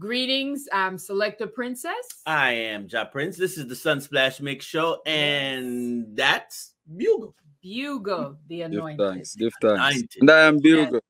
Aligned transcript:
Greetings, 0.00 0.66
I'm 0.72 0.98
Selector 0.98 1.46
Princess. 1.46 1.94
I 2.26 2.50
am 2.52 2.88
Ja 2.90 3.04
Prince. 3.04 3.36
This 3.36 3.56
is 3.56 3.68
the 3.68 3.74
Sunsplash 3.76 4.40
Mix 4.40 4.64
Show, 4.64 5.00
and 5.06 6.16
that's 6.16 6.74
Bugle. 6.96 7.34
Bugle, 7.62 8.36
the 8.48 8.56
Give 8.58 8.72
anointed. 8.72 8.98
thanks. 9.14 9.34
Give 9.36 9.52
thanks. 9.62 9.80
Anointed. 9.80 10.10
And 10.20 10.30
I 10.30 10.40
am 10.40 10.58
Bugle. 10.58 11.00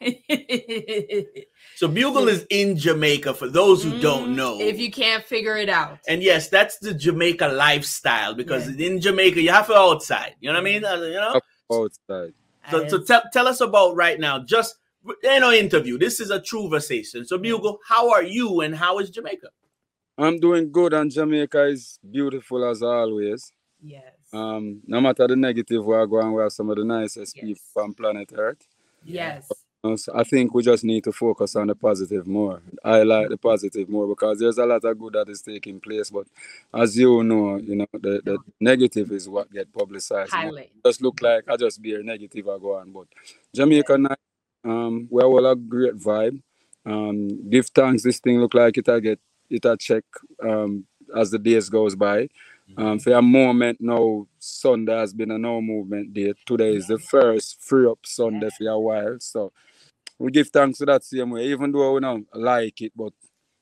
So 1.76 1.86
Bugle 1.86 2.26
is 2.28 2.44
in 2.50 2.76
Jamaica 2.76 3.32
for 3.34 3.48
those 3.48 3.84
who 3.84 4.00
don't 4.00 4.30
Mm, 4.32 4.36
know. 4.36 4.60
If 4.60 4.78
you 4.80 4.90
can't 4.90 5.24
figure 5.24 5.56
it 5.56 5.68
out. 5.68 6.00
and 6.08 6.20
yes, 6.22 6.48
that's 6.48 6.78
the 6.78 6.92
Jamaica 6.92 7.46
lifestyle 7.48 8.34
because 8.34 8.68
Yeah. 8.68 8.86
in 8.88 9.00
Jamaica 9.00 9.40
you 9.40 9.50
have 9.50 9.68
to 9.68 9.76
outside. 9.76 10.34
You 10.40 10.48
know 10.52 10.54
what 10.54 10.60
I 10.60 10.64
mean? 10.64 10.84
Uh, 10.84 10.96
You 10.96 11.12
know. 11.14 11.40
Outside. 11.72 12.34
So, 12.72 12.88
so 12.88 13.02
tell 13.02 13.22
tell 13.32 13.46
us 13.46 13.60
about 13.60 13.94
right 13.94 14.18
now. 14.18 14.40
Just 14.40 14.76
you 15.22 15.40
know, 15.40 15.52
interview. 15.52 15.98
This 15.98 16.20
is 16.20 16.30
a 16.30 16.40
true 16.40 16.62
conversation. 16.62 17.24
So 17.26 17.38
Bugle, 17.38 17.78
how 17.88 18.10
are 18.10 18.22
you 18.22 18.60
and 18.60 18.74
how 18.74 18.98
is 18.98 19.10
Jamaica? 19.10 19.48
I'm 20.18 20.38
doing 20.38 20.70
good, 20.70 20.92
and 20.92 21.10
Jamaica 21.10 21.64
is 21.66 21.98
beautiful 22.08 22.64
as 22.68 22.82
always. 22.82 23.52
yes. 23.82 24.02
Um, 24.34 24.80
no 24.86 25.00
matter 25.00 25.26
the 25.28 25.36
negative 25.36 25.84
we 25.84 25.94
are 25.94 26.06
going, 26.06 26.32
we 26.32 26.42
have 26.42 26.52
some 26.52 26.70
of 26.70 26.76
the 26.76 26.84
nicest 26.84 27.36
Yes. 27.36 27.44
people 27.44 27.82
on 27.82 27.92
planet 27.94 28.30
Earth. 28.34 28.66
yes. 29.04 29.48
So 29.84 29.96
I 30.14 30.22
think 30.22 30.54
we 30.54 30.62
just 30.62 30.84
need 30.84 31.02
to 31.04 31.12
focus 31.12 31.56
on 31.56 31.66
the 31.66 31.74
positive 31.74 32.24
more. 32.28 32.62
I 32.84 33.02
like 33.02 33.30
the 33.30 33.36
positive 33.36 33.88
more 33.88 34.06
because 34.06 34.38
there's 34.38 34.56
a 34.58 34.64
lot 34.64 34.84
of 34.84 34.96
good 34.96 35.14
that 35.14 35.28
is 35.28 35.42
taking 35.42 35.80
place. 35.80 36.08
But 36.08 36.28
as 36.72 36.96
you 36.96 37.24
know, 37.24 37.56
you 37.56 37.74
know, 37.74 37.86
the, 37.92 38.20
the 38.24 38.38
negative 38.60 39.10
is 39.10 39.28
what 39.28 39.50
get 39.52 39.72
publicized. 39.72 40.32
more. 40.32 40.40
Highlight. 40.42 40.70
just 40.86 41.02
look 41.02 41.20
like 41.20 41.44
I 41.48 41.56
just 41.56 41.82
be 41.82 41.96
a 41.96 42.02
negative 42.02 42.48
I 42.48 42.58
go 42.58 42.76
on. 42.76 42.92
But 42.92 43.06
Jamaica 43.52 43.98
night, 43.98 44.18
um, 44.64 45.08
we 45.10 45.22
all 45.22 45.46
a 45.46 45.56
great 45.56 45.96
vibe. 45.96 46.40
Um, 46.84 47.48
give 47.50 47.68
thanks. 47.68 48.02
This 48.02 48.18
thing 48.20 48.40
look 48.40 48.54
like 48.54 48.78
it'll 48.78 49.00
get 49.00 49.20
it'll 49.50 49.76
check 49.76 50.04
um 50.42 50.86
as 51.16 51.30
the 51.30 51.38
days 51.38 51.68
goes 51.68 51.94
by. 51.94 52.28
Um, 52.76 52.98
for 52.98 53.12
a 53.12 53.20
moment 53.22 53.80
now, 53.80 54.26
Sunday 54.38 54.96
has 54.96 55.12
been 55.12 55.30
a 55.30 55.38
no 55.38 55.60
movement 55.60 56.14
day. 56.14 56.32
Today 56.46 56.74
is 56.74 56.86
the 56.86 56.98
first 56.98 57.62
free 57.62 57.86
up 57.86 57.98
Sunday 58.04 58.48
for 58.56 58.68
a 58.68 58.78
while. 58.78 59.16
So 59.20 59.52
we 60.18 60.30
give 60.30 60.48
thanks 60.48 60.78
to 60.78 60.86
that 60.86 61.04
same 61.04 61.30
way, 61.30 61.46
even 61.48 61.70
though 61.70 61.92
we 61.92 62.00
don't 62.00 62.26
like 62.34 62.80
it, 62.80 62.92
but 62.96 63.12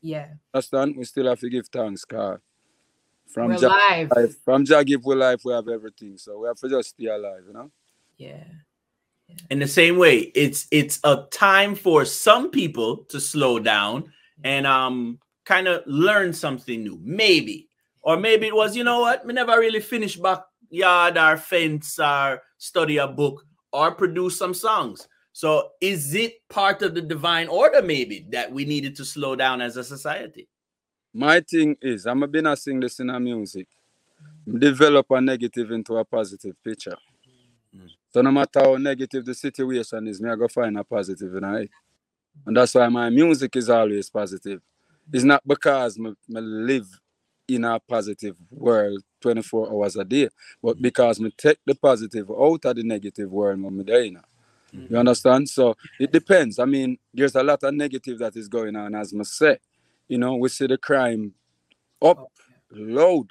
Yeah. 0.01 0.29
understand 0.55 0.97
we 0.97 1.05
still 1.05 1.27
have 1.27 1.41
to 1.41 1.51
give 1.51 1.67
thanks, 1.69 2.05
car. 2.05 2.41
From 3.27 3.49
We're 3.49 3.69
life, 3.69 4.37
from 4.45 4.65
Jah 4.65 4.85
give 4.85 5.05
we 5.05 5.15
life, 5.15 5.41
we 5.45 5.53
have 5.53 5.69
everything. 5.69 6.17
So 6.19 6.41
we 6.41 6.49
have 6.49 6.59
to 6.59 6.69
just 6.69 6.91
stay 6.91 7.07
alive, 7.07 7.45
you 7.47 7.53
know. 7.53 7.71
Yeah. 8.17 8.45
In 9.51 9.59
the 9.59 9.69
same 9.69 9.97
way, 9.99 10.31
it's 10.35 10.67
it's 10.71 11.01
a 11.05 11.25
time 11.31 11.75
for 11.75 12.05
some 12.05 12.51
people 12.51 12.99
to 13.09 13.21
slow 13.21 13.59
down 13.59 14.13
and 14.45 14.67
um 14.67 15.19
kind 15.45 15.67
of 15.67 15.83
learn 15.87 16.33
something 16.33 16.83
new. 16.83 17.01
Maybe. 17.03 17.69
Or 18.03 18.17
maybe 18.17 18.47
it 18.47 18.55
was, 18.55 18.77
you 18.77 18.85
know 18.85 19.01
what? 19.01 19.27
We 19.27 19.33
never 19.33 19.59
really 19.59 19.81
finished 19.81 20.23
backyard 20.23 21.19
or 21.19 21.37
fence 21.37 21.99
or 21.99 22.41
study 22.57 22.97
a 22.97 23.07
book 23.07 23.45
or 23.73 23.93
produce 23.93 24.39
some 24.39 24.55
songs. 24.55 25.07
So 25.33 25.71
is 25.81 26.15
it 26.15 26.35
part 26.49 26.83
of 26.83 26.95
the 26.95 27.03
divine 27.03 27.49
order 27.49 27.83
maybe 27.83 28.27
that 28.31 28.51
we 28.51 28.65
needed 28.65 28.97
to 28.97 29.05
slow 29.05 29.37
down 29.37 29.61
as 29.61 29.77
a 29.77 29.85
society? 29.85 30.49
My 31.13 31.41
thing 31.41 31.77
is, 31.83 32.07
I'm 32.07 32.23
a 32.23 32.29
been 32.29 32.47
a 32.47 32.57
sing 32.57 32.83
in 32.99 33.11
a 33.11 33.21
music. 33.21 33.67
Develop 34.59 35.11
a 35.11 35.21
negative 35.21 35.71
into 35.71 35.97
a 35.97 36.05
positive 36.05 36.55
picture. 36.63 36.97
So 38.11 38.23
no 38.23 38.31
matter 38.33 38.61
how 38.61 38.77
negative 38.77 39.25
the 39.25 39.35
situation 39.35 40.07
is, 40.09 40.21
me 40.21 40.31
I 40.31 40.37
go 40.37 40.49
find 40.49 40.77
a 40.79 40.85
positive 40.85 41.35
in 41.35 41.45
it. 41.45 41.71
And 42.47 42.57
that's 42.57 42.75
why 42.75 42.89
my 42.89 43.11
music 43.11 43.57
is 43.57 43.69
always 43.69 44.11
positive. 44.11 44.61
It's 45.13 45.25
not 45.25 45.47
because 45.47 45.99
me, 45.99 46.15
me 46.29 46.41
live 46.41 46.89
in 47.49 47.65
a 47.65 47.79
positive 47.81 48.37
world 48.51 49.03
24 49.21 49.73
hours 49.73 49.97
a 49.97 50.05
day, 50.05 50.29
but 50.63 50.75
mm-hmm. 50.75 50.83
because 50.83 51.21
me 51.21 51.33
take 51.37 51.59
the 51.67 51.75
positive 51.75 52.31
out 52.31 52.65
of 52.65 52.77
the 52.77 52.83
negative 52.83 53.31
world 53.31 53.61
when 53.61 53.77
me 53.77 53.85
there. 53.85 54.05
You, 54.05 54.21
you 54.73 54.79
mm-hmm. 54.79 54.97
understand? 54.97 55.49
So 55.49 55.77
it 55.99 56.13
depends. 56.13 56.59
I 56.59 56.65
mean, 56.65 56.99
there's 57.13 57.35
a 57.35 57.43
lot 57.43 57.63
of 57.63 57.75
negative 57.75 58.19
that 58.19 58.37
is 58.37 58.49
going 58.49 58.77
on, 58.77 58.95
as 58.95 59.13
me 59.13 59.25
say. 59.25 59.59
You 60.09 60.19
know, 60.19 60.37
we 60.37 60.49
see 60.49 60.67
the 60.67 60.79
crime 60.79 61.35
up 62.03 62.33
loud 62.71 63.27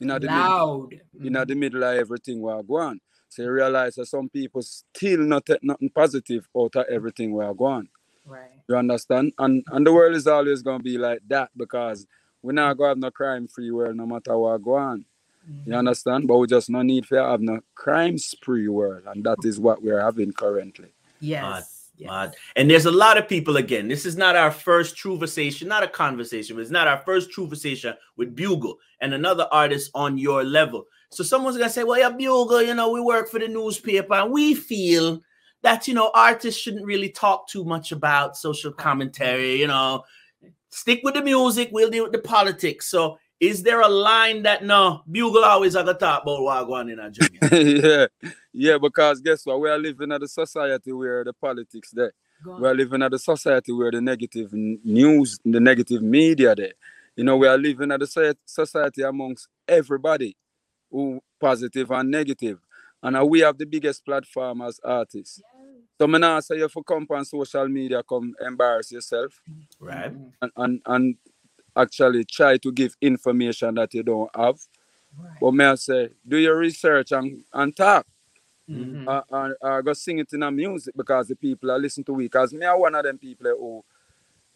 in 0.00 0.08
the 0.08 0.20
middle 0.20 0.28
Loud. 0.28 0.92
in 1.20 1.32
the 1.32 1.38
mm-hmm. 1.40 1.58
middle 1.58 1.84
of 1.84 1.96
everything 1.96 2.40
we 2.40 2.52
are 2.52 2.62
going. 2.62 3.00
So 3.32 3.44
you 3.44 3.50
realize 3.50 3.94
that 3.94 4.06
some 4.06 4.28
people 4.28 4.60
still 4.60 5.20
not 5.20 5.46
take 5.46 5.64
nothing 5.64 5.88
positive 5.88 6.46
out 6.54 6.76
of 6.76 6.84
everything 6.90 7.32
we 7.32 7.42
are 7.42 7.54
going. 7.54 7.88
Right. 8.26 8.50
You 8.68 8.76
understand? 8.76 9.32
And 9.38 9.64
and 9.68 9.86
the 9.86 9.92
world 9.92 10.14
is 10.14 10.26
always 10.26 10.60
gonna 10.60 10.82
be 10.82 10.98
like 10.98 11.20
that 11.28 11.50
because 11.56 12.06
we're 12.42 12.52
not 12.52 12.76
gonna 12.76 12.90
have 12.90 12.98
no 12.98 13.10
crime 13.10 13.48
free 13.48 13.70
world 13.70 13.96
no 13.96 14.06
matter 14.06 14.36
what 14.36 14.62
go 14.62 14.74
on. 14.74 15.06
You 15.46 15.54
mm-hmm. 15.54 15.74
understand? 15.74 16.28
But 16.28 16.36
we 16.36 16.46
just 16.46 16.68
no 16.68 16.82
need 16.82 17.06
to 17.08 17.14
have 17.14 17.40
no 17.40 17.60
crime 17.74 18.18
spree 18.18 18.68
world, 18.68 19.04
and 19.06 19.24
that 19.24 19.38
is 19.44 19.58
what 19.58 19.82
we're 19.82 20.00
having 20.00 20.32
currently. 20.32 20.88
Yes. 21.18 21.88
yes. 21.96 22.08
Mad. 22.08 22.34
And 22.54 22.70
there's 22.70 22.86
a 22.86 22.92
lot 22.92 23.16
of 23.16 23.28
people 23.28 23.56
again. 23.56 23.88
This 23.88 24.04
is 24.04 24.16
not 24.16 24.36
our 24.36 24.50
first 24.50 24.94
true 24.96 25.12
conversation, 25.12 25.68
not 25.68 25.82
a 25.82 25.88
conversation, 25.88 26.54
but 26.54 26.62
it's 26.62 26.70
not 26.70 26.86
our 26.86 26.98
first 26.98 27.30
true 27.30 27.44
conversation 27.44 27.94
with 28.16 28.36
Bugle 28.36 28.78
and 29.00 29.14
another 29.14 29.48
artist 29.50 29.90
on 29.94 30.18
your 30.18 30.44
level. 30.44 30.84
So 31.12 31.22
someone's 31.22 31.56
gonna 31.56 31.70
say, 31.70 31.84
Well, 31.84 31.98
yeah, 31.98 32.10
Bugle, 32.10 32.62
you 32.62 32.74
know, 32.74 32.90
we 32.90 33.00
work 33.00 33.28
for 33.28 33.38
the 33.38 33.48
newspaper 33.48 34.14
and 34.14 34.32
we 34.32 34.54
feel 34.54 35.20
that 35.62 35.86
you 35.86 35.94
know 35.94 36.10
artists 36.14 36.60
shouldn't 36.60 36.84
really 36.84 37.08
talk 37.08 37.48
too 37.48 37.64
much 37.64 37.92
about 37.92 38.36
social 38.36 38.72
commentary, 38.72 39.60
you 39.60 39.66
know. 39.66 40.02
Stick 40.70 41.00
with 41.04 41.14
the 41.14 41.22
music, 41.22 41.68
we'll 41.70 41.90
deal 41.90 42.04
with 42.04 42.12
the 42.12 42.18
politics. 42.18 42.88
So 42.88 43.18
is 43.40 43.62
there 43.62 43.80
a 43.80 43.88
line 43.88 44.42
that 44.44 44.64
no 44.64 45.02
Bugle 45.10 45.44
always 45.44 45.74
have 45.74 45.86
to 45.86 45.94
talk 45.94 46.22
about 46.22 46.42
what 46.42 46.64
going 46.66 46.88
in 46.88 46.98
a 46.98 47.10
yeah, 47.52 48.06
yeah, 48.52 48.78
because 48.78 49.20
guess 49.20 49.44
what? 49.44 49.60
We 49.60 49.68
are 49.68 49.78
living 49.78 50.12
in 50.12 50.22
a 50.22 50.28
society 50.28 50.92
where 50.92 51.24
the 51.24 51.32
politics 51.32 51.90
there. 51.92 52.12
We 52.44 52.68
are 52.68 52.74
living 52.74 53.02
in 53.02 53.14
a 53.14 53.18
society 53.18 53.70
where 53.72 53.90
the 53.90 54.00
negative 54.00 54.52
news, 54.52 55.38
the 55.44 55.60
negative 55.60 56.02
media 56.02 56.54
there. 56.54 56.72
You 57.14 57.24
know, 57.24 57.36
we 57.36 57.46
are 57.46 57.58
living 57.58 57.92
in 57.92 58.02
a 58.02 58.06
society 58.46 59.02
amongst 59.02 59.46
everybody 59.68 60.36
who 60.36 60.41
positive 61.40 61.90
and 61.90 62.10
negative. 62.10 62.58
And 63.02 63.16
uh, 63.16 63.24
we 63.24 63.40
have 63.40 63.58
the 63.58 63.66
biggest 63.66 64.04
platform 64.04 64.62
as 64.62 64.80
artists. 64.84 65.40
So 65.98 66.06
me 66.06 66.18
not 66.18 66.44
say 66.44 66.56
you 66.58 66.68
for 66.68 66.82
come 66.82 67.06
on 67.10 67.24
social 67.24 67.68
media, 67.68 68.02
come 68.02 68.34
embarrass 68.44 68.92
yourself 68.92 69.40
right? 69.80 70.12
and, 70.40 70.50
and, 70.56 70.80
and 70.86 71.16
actually 71.76 72.24
try 72.24 72.56
to 72.58 72.72
give 72.72 72.96
information 73.00 73.74
that 73.76 73.92
you 73.94 74.02
don't 74.02 74.30
have. 74.34 74.58
Right. 75.18 75.38
But 75.40 75.54
me 75.54 75.64
I 75.64 75.74
say, 75.76 76.10
do 76.26 76.36
your 76.36 76.56
research 76.58 77.12
and, 77.12 77.44
and 77.52 77.76
talk. 77.76 78.06
Mhm. 78.70 79.06
uh, 79.06 79.22
and 79.30 79.54
uh, 79.60 79.80
go 79.82 79.92
sing 79.92 80.18
it 80.18 80.32
in 80.32 80.42
a 80.42 80.50
music 80.50 80.94
because 80.96 81.28
the 81.28 81.36
people 81.36 81.70
are 81.70 81.78
listening 81.78 82.04
to 82.04 82.14
it. 82.20 82.24
Because 82.24 82.54
me 82.54 82.64
are 82.64 82.78
one 82.78 82.94
of 82.94 83.04
them 83.04 83.18
people 83.18 83.46
who 83.50 83.84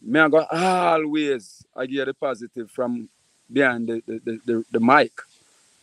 me 0.01 0.21
I 0.21 0.29
go 0.29 0.47
always 0.51 1.65
I 1.77 1.87
get 1.87 2.07
the 2.07 2.15
positive 2.15 2.71
from 2.71 3.09
behind 3.53 3.89
the, 3.89 4.03
the, 4.07 4.21
the, 4.25 4.41
the, 4.45 4.65
the 4.73 4.81
mic. 4.81 5.13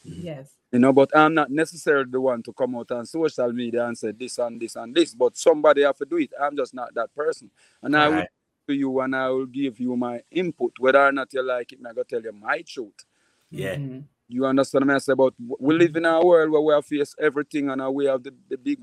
Yes. 0.03 0.51
You 0.71 0.79
know, 0.79 0.93
but 0.93 1.15
I'm 1.15 1.33
not 1.35 1.51
necessarily 1.51 2.09
the 2.09 2.19
one 2.21 2.43
to 2.43 2.53
come 2.53 2.75
out 2.75 2.91
on 2.91 3.05
social 3.05 3.51
media 3.53 3.85
and 3.87 3.97
say 3.97 4.11
this 4.11 4.37
and 4.39 4.59
this 4.59 4.75
and 4.75 4.93
this. 4.95 5.13
But 5.13 5.37
somebody 5.37 5.83
have 5.83 5.97
to 5.97 6.05
do 6.05 6.17
it. 6.17 6.31
I'm 6.41 6.57
just 6.57 6.73
not 6.73 6.93
that 6.95 7.13
person. 7.15 7.51
And 7.81 7.95
I 7.95 8.09
will 8.09 8.15
Right. 8.17 8.29
to 8.67 8.73
you 8.75 8.99
and 9.01 9.15
I 9.15 9.29
will 9.29 9.45
give 9.45 9.79
you 9.79 9.95
my 9.97 10.21
input. 10.31 10.73
Whether 10.79 11.05
or 11.05 11.11
not 11.11 11.33
you 11.33 11.43
like 11.43 11.73
it, 11.73 11.79
I'm 11.85 11.93
gonna 11.95 12.05
tell 12.05 12.21
you 12.21 12.31
my 12.33 12.63
truth. 12.67 13.05
Yeah. 13.51 13.75
Mhm. 13.75 14.05
You 14.29 14.45
understand 14.45 14.87
what 14.87 14.95
I 14.95 14.99
say? 14.99 15.13
But 15.13 15.33
we 15.59 15.75
live 15.75 15.95
in 15.95 16.05
a 16.05 16.25
world 16.25 16.51
where 16.51 16.61
we 16.61 16.73
have 16.73 16.85
face 16.85 17.15
everything 17.19 17.69
and 17.69 17.93
we 17.93 18.05
have 18.05 18.23
the, 18.23 18.33
the 18.49 18.57
big 18.57 18.79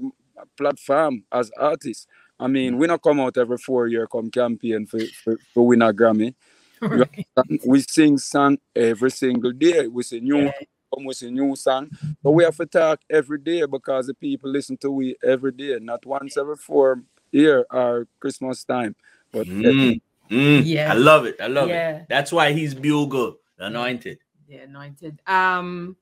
platform 0.56 1.24
as 1.32 1.50
artists. 1.58 2.06
I 2.38 2.46
mean, 2.46 2.78
we 2.78 2.86
not 2.86 3.02
come 3.02 3.20
out 3.20 3.36
every 3.38 3.58
four 3.58 3.88
year 3.88 4.06
come 4.06 4.30
campaign 4.30 4.86
for, 4.86 5.00
for, 5.24 5.38
for 5.54 5.66
win 5.66 5.82
a 5.82 5.92
Grammy. 5.92 6.34
Right. 6.80 7.26
We 7.66 7.80
sing 7.82 8.18
song 8.18 8.58
every 8.74 9.10
single 9.10 9.52
day. 9.52 9.86
We 9.88 10.02
sing 10.02 10.24
new 10.24 10.38
Yeah. 10.44 10.52
Album, 10.92 11.06
we 11.06 11.14
sing 11.14 11.34
new 11.34 11.56
song. 11.56 11.90
But 12.22 12.32
we 12.32 12.44
have 12.44 12.56
to 12.56 12.66
talk 12.66 13.00
every 13.10 13.38
day 13.38 13.64
because 13.66 14.06
the 14.06 14.14
people 14.14 14.50
listen 14.50 14.76
to 14.78 14.90
we 14.90 15.16
every 15.24 15.52
day, 15.52 15.78
not 15.80 16.04
once 16.06 16.36
every 16.36 16.56
four 16.56 17.02
year 17.32 17.66
or 17.70 18.06
Christmas 18.20 18.64
time. 18.64 18.94
But 19.32 19.46
Mm, 19.48 20.00
mm. 20.30 20.62
Yeah. 20.64 20.92
I 20.92 20.96
love 20.96 21.26
it. 21.26 21.36
I 21.40 21.46
love 21.46 21.68
Yeah. 21.68 21.98
it. 21.98 22.06
That's 22.08 22.32
why 22.32 22.52
he's 22.52 22.74
Bugle, 22.74 23.38
anointed. 23.58 24.18
the 24.48 24.56
anointed. 24.56 25.20
Um, 25.26 25.96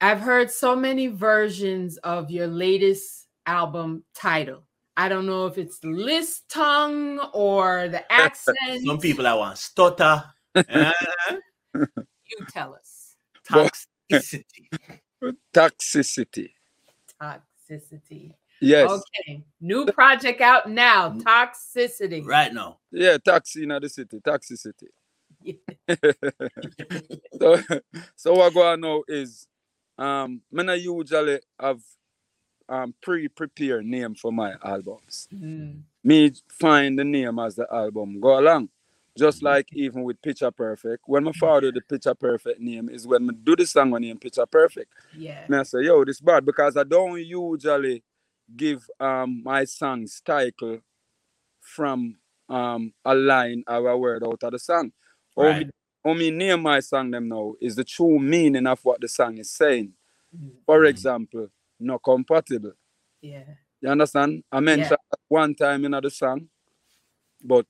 I've 0.00 0.20
heard 0.20 0.50
so 0.50 0.74
many 0.74 1.06
versions 1.06 1.96
of 1.98 2.30
your 2.30 2.48
latest 2.48 3.28
album 3.46 4.02
title. 4.14 4.64
I 4.96 5.08
don't 5.08 5.26
know 5.26 5.46
if 5.46 5.56
it's 5.56 5.82
list 5.84 6.48
tongue 6.48 7.20
or 7.32 7.88
the 7.88 8.02
accent. 8.12 8.84
Some 8.84 8.98
people 8.98 9.24
that 9.24 9.38
want 9.38 9.56
stutter, 9.58 10.24
uh, 10.56 10.92
you 11.74 11.86
tell 12.50 12.74
us. 12.74 12.91
Toxicity. 13.48 14.44
toxicity. 15.54 16.50
Toxicity. 17.20 18.34
Yes. 18.60 18.90
Okay. 18.90 19.42
New 19.60 19.86
project 19.86 20.40
out 20.40 20.70
now. 20.70 21.10
Toxicity. 21.10 22.24
Right 22.24 22.54
now. 22.54 22.78
Yeah, 22.92 23.18
taxi 23.18 23.64
in 23.64 23.70
the 23.70 23.88
city, 23.88 24.20
taxi 24.24 24.56
city. 24.56 24.86
so, 27.40 27.60
so 28.14 28.34
what 28.34 28.56
I 28.56 28.60
on 28.60 28.80
now 28.80 29.02
is 29.08 29.48
um 29.98 30.40
me 30.52 30.62
not 30.62 30.80
usually 30.80 31.40
have 31.58 31.80
um 32.68 32.94
pre-prepared 33.02 33.84
name 33.84 34.14
for 34.14 34.32
my 34.32 34.54
albums. 34.64 35.26
Mm. 35.34 35.82
Me 36.04 36.32
find 36.60 36.96
the 36.96 37.04
name 37.04 37.40
as 37.40 37.56
the 37.56 37.66
album 37.72 38.20
go 38.20 38.38
along. 38.38 38.68
Just 39.16 39.42
like 39.42 39.68
even 39.72 40.04
with 40.04 40.22
Picture 40.22 40.50
Perfect, 40.50 41.02
when 41.06 41.24
my 41.24 41.32
father 41.32 41.70
the 41.70 41.82
Picture 41.82 42.14
Perfect 42.14 42.60
name 42.60 42.88
is 42.88 43.06
when 43.06 43.26
me 43.26 43.34
do 43.34 43.54
the 43.54 43.66
song 43.66 43.90
when 43.90 44.02
name 44.02 44.18
Picture 44.18 44.46
Perfect. 44.46 44.90
Yeah. 45.14 45.44
And 45.44 45.56
I 45.56 45.62
say, 45.64 45.82
yo, 45.82 46.02
this 46.04 46.20
bad 46.20 46.46
because 46.46 46.76
I 46.76 46.84
don't 46.84 47.20
usually 47.20 48.02
give 48.56 48.88
um 48.98 49.42
my 49.42 49.64
songs 49.64 50.20
title 50.24 50.80
from 51.60 52.16
um 52.48 52.92
a 53.04 53.14
line 53.14 53.62
or 53.68 53.88
a 53.88 53.98
word 53.98 54.24
out 54.24 54.42
of 54.42 54.52
the 54.52 54.58
song. 54.58 54.92
Right. 55.36 55.66
me, 55.66 55.72
how 56.04 56.14
me 56.14 56.30
name 56.30 56.62
my 56.62 56.80
song 56.80 57.10
them 57.10 57.28
now 57.28 57.54
is 57.60 57.76
the 57.76 57.84
true 57.84 58.18
meaning 58.18 58.66
of 58.66 58.80
what 58.82 59.00
the 59.00 59.08
song 59.08 59.36
is 59.38 59.50
saying. 59.50 59.92
Mm. 60.34 60.52
For 60.64 60.84
example, 60.84 61.48
not 61.78 62.02
compatible. 62.02 62.72
Yeah. 63.20 63.44
You 63.80 63.90
understand? 63.90 64.44
I 64.50 64.60
mentioned 64.60 64.90
that 64.90 65.18
one 65.28 65.54
time 65.54 65.84
in 65.84 65.90
the 65.90 66.10
song, 66.10 66.48
but 67.42 67.66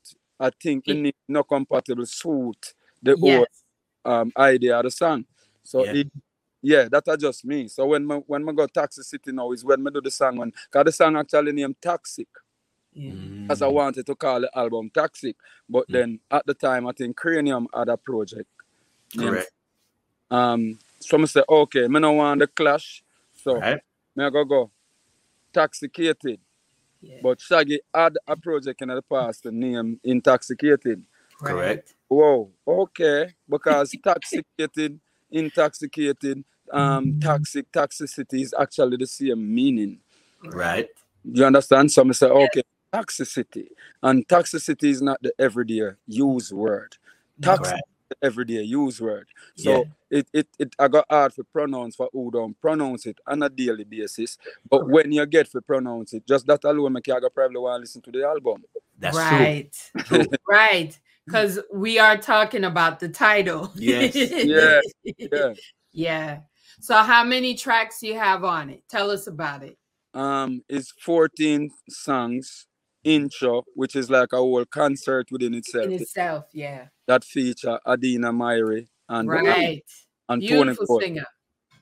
I 0.46 0.50
think 0.62 0.84
the 0.84 0.92
It- 0.92 1.02
name 1.02 1.12
not 1.28 1.48
compatible 1.48 2.06
suit 2.06 2.74
the 3.02 3.16
whole 3.16 3.46
Yes. 3.46 3.62
um 4.04 4.32
idea 4.36 4.76
of 4.78 4.84
the 4.84 4.90
song. 4.90 5.24
So 5.62 5.84
Yeah. 5.84 5.92
it, 6.00 6.08
yeah, 6.62 6.88
that 6.92 7.06
are 7.08 7.16
just 7.16 7.44
me. 7.44 7.68
So 7.68 7.86
when 7.86 8.04
my 8.04 8.16
when 8.30 8.48
I 8.48 8.52
go 8.52 8.66
Taxi 8.66 9.02
City 9.02 9.30
now 9.32 9.52
is 9.52 9.64
when 9.64 9.86
I 9.86 9.90
do 9.90 10.00
the 10.00 10.10
song 10.10 10.36
when 10.38 10.52
cause 10.70 10.84
the 10.84 10.92
song 10.92 11.16
actually 11.16 11.52
named 11.52 11.76
Toxic. 11.80 12.28
Yeah. 12.92 13.12
As 13.52 13.62
I 13.62 13.68
Mm. 13.68 13.72
wanted 13.72 14.04
to 14.06 14.14
call 14.14 14.40
the 14.40 14.50
album 14.58 14.90
Toxic. 14.90 15.36
But 15.68 15.88
Mm. 15.88 15.92
then 15.92 16.20
at 16.30 16.44
the 16.46 16.54
time 16.54 16.86
I 16.86 16.92
think 16.92 17.16
Kranium 17.20 17.66
had 17.74 17.88
a 17.88 17.96
project. 17.96 18.50
named- 19.14 19.30
Correct. 19.30 19.52
Um 20.30 20.78
so 21.00 21.18
I 21.20 21.24
say, 21.26 21.42
okay, 21.48 21.86
me 21.88 21.98
no 22.00 22.12
want 22.12 22.40
the 22.40 22.46
clash. 22.46 23.02
So 23.34 23.50
Right. 23.60 23.80
me 24.16 24.24
I 24.24 24.30
go 24.30 24.44
go 24.44 24.70
Toxicated. 25.52 26.40
Yeah. 27.02 27.18
But 27.22 27.40
Shaggy 27.40 27.80
had 27.92 28.16
a 28.26 28.36
project 28.36 28.80
in 28.80 28.88
the 28.88 29.02
past 29.02 29.44
named 29.44 30.00
Intoxicated. 30.04 31.04
Correct. 31.38 31.94
Whoa, 32.08 32.50
okay. 32.66 33.34
Because 33.48 33.94
toxicated, 34.04 35.00
intoxicated, 35.30 36.44
um, 36.72 37.18
toxic, 37.20 37.70
toxicity 37.72 38.42
is 38.42 38.54
actually 38.58 38.96
the 38.96 39.06
same 39.06 39.52
meaning. 39.52 39.98
Right. 40.44 40.88
You 41.24 41.44
understand? 41.44 41.90
So 41.90 42.08
I 42.08 42.12
say, 42.12 42.26
okay, 42.26 42.62
toxicity. 42.92 43.68
And 44.02 44.26
toxicity 44.26 44.90
is 44.90 45.02
not 45.02 45.20
the 45.22 45.32
everyday 45.38 45.90
use 46.06 46.52
word. 46.52 46.96
Toxic 47.40 47.74
Right. 47.74 47.82
Is 48.12 48.16
the 48.20 48.26
everyday 48.26 48.62
use 48.62 49.00
word. 49.00 49.28
So 49.56 49.70
Yeah. 49.70 50.18
it, 50.18 50.28
it 50.32 50.48
it 50.58 50.74
I 50.78 50.88
got 50.88 51.06
hard 51.10 51.32
for 51.34 51.44
pronounce 51.44 51.96
for 51.96 52.08
who 52.12 52.30
don't 52.30 52.60
pronounce 52.60 53.06
it 53.06 53.18
on 53.26 53.42
a 53.42 53.48
daily 53.48 53.84
basis. 53.84 54.38
But 54.68 54.88
when 54.88 55.12
you 55.12 55.24
get 55.26 55.50
to 55.52 55.60
pronounce 55.60 56.12
it, 56.12 56.26
just 56.26 56.46
that 56.46 56.64
alone 56.64 56.92
make 56.92 57.06
you 57.06 57.20
go 57.20 57.28
probably 57.30 57.58
want 57.58 57.78
to 57.78 57.80
listen 57.80 58.02
to 58.02 58.10
the 58.10 58.24
album. 58.26 58.64
That's 58.98 59.16
right. 59.16 59.90
True. 60.06 60.26
right. 60.48 60.98
Because 61.26 61.60
we 61.72 61.98
are 61.98 62.16
talking 62.18 62.64
about 62.64 63.00
the 63.00 63.08
title. 63.08 63.72
Yes. 63.76 64.14
Yeah. 64.44 64.80
Yeah. 65.18 65.54
Yeah. 65.92 66.40
So 66.80 66.96
how 66.96 67.22
many 67.24 67.54
tracks 67.54 68.02
you 68.02 68.14
have 68.14 68.44
on 68.44 68.70
it? 68.70 68.82
Tell 68.88 69.10
us 69.10 69.26
about 69.26 69.62
it. 69.62 69.76
um 70.14 70.62
it's 70.68 70.92
14 71.00 71.70
songs 71.88 72.66
intro 73.04 73.64
which 73.74 73.96
is 73.96 74.08
like 74.10 74.32
a 74.32 74.36
whole 74.36 74.64
concert 74.64 75.26
within 75.30 75.54
itself 75.54 75.86
In 75.86 75.92
itself, 75.92 76.44
yeah. 76.52 76.86
that 77.06 77.24
feature 77.24 77.78
adina 77.86 78.32
myri 78.32 78.86
and 79.08 79.28
Right. 79.28 79.84
and 80.28 80.40
tony 80.42 80.48
Beautiful 80.64 80.86
gold 80.86 81.02
singer. 81.02 81.26